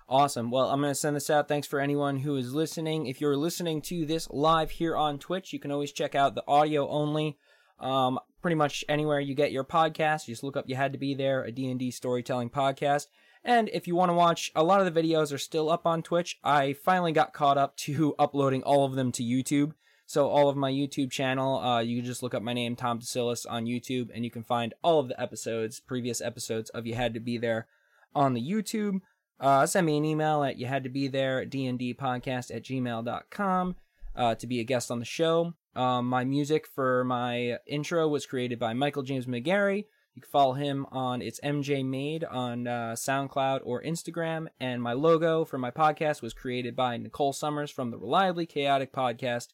[0.10, 0.50] Awesome.
[0.50, 1.48] Well, I'm going to send this out.
[1.48, 3.06] Thanks for anyone who is listening.
[3.06, 6.44] If you're listening to this live here on Twitch, you can always check out the
[6.48, 7.38] audio only.
[7.80, 11.00] Um, pretty much anywhere you get your podcast, you just look up You Had to
[11.00, 13.08] Be There, a D&D storytelling podcast.
[13.44, 16.02] And if you want to watch, a lot of the videos are still up on
[16.02, 16.40] Twitch.
[16.44, 19.74] I finally got caught up to uploading all of them to YouTube.
[20.06, 23.00] So all of my YouTube channel, uh, you can just look up my name, Tom
[23.00, 26.96] DeCillis, on YouTube, and you can find all of the episodes, previous episodes of You
[26.96, 27.68] Had to Be There
[28.14, 29.00] on the YouTube.
[29.40, 33.76] Uh, send me an email at you had to be there dndpodcast at gmail.com
[34.16, 35.54] uh, to be a guest on the show.
[35.76, 39.86] Um, my music for my intro was created by Michael James McGarry.
[40.16, 44.48] You can follow him on It's MJ Made on uh, SoundCloud or Instagram.
[44.60, 48.94] And my logo for my podcast was created by Nicole Summers from the Reliably Chaotic
[48.94, 49.48] podcast.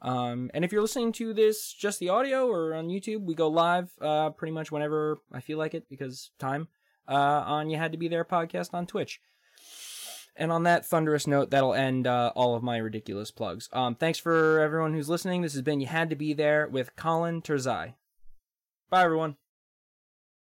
[0.00, 3.48] Um, and if you're listening to this just the audio or on YouTube, we go
[3.48, 6.68] live uh, pretty much whenever I feel like it because time
[7.06, 9.20] uh, on You Had to Be There podcast on Twitch.
[10.38, 13.68] And on that thunderous note, that'll end uh, all of my ridiculous plugs.
[13.72, 15.42] Um, thanks for everyone who's listening.
[15.42, 17.94] This has been You Had to Be There with Colin Turzai.
[18.88, 19.36] Bye, everyone.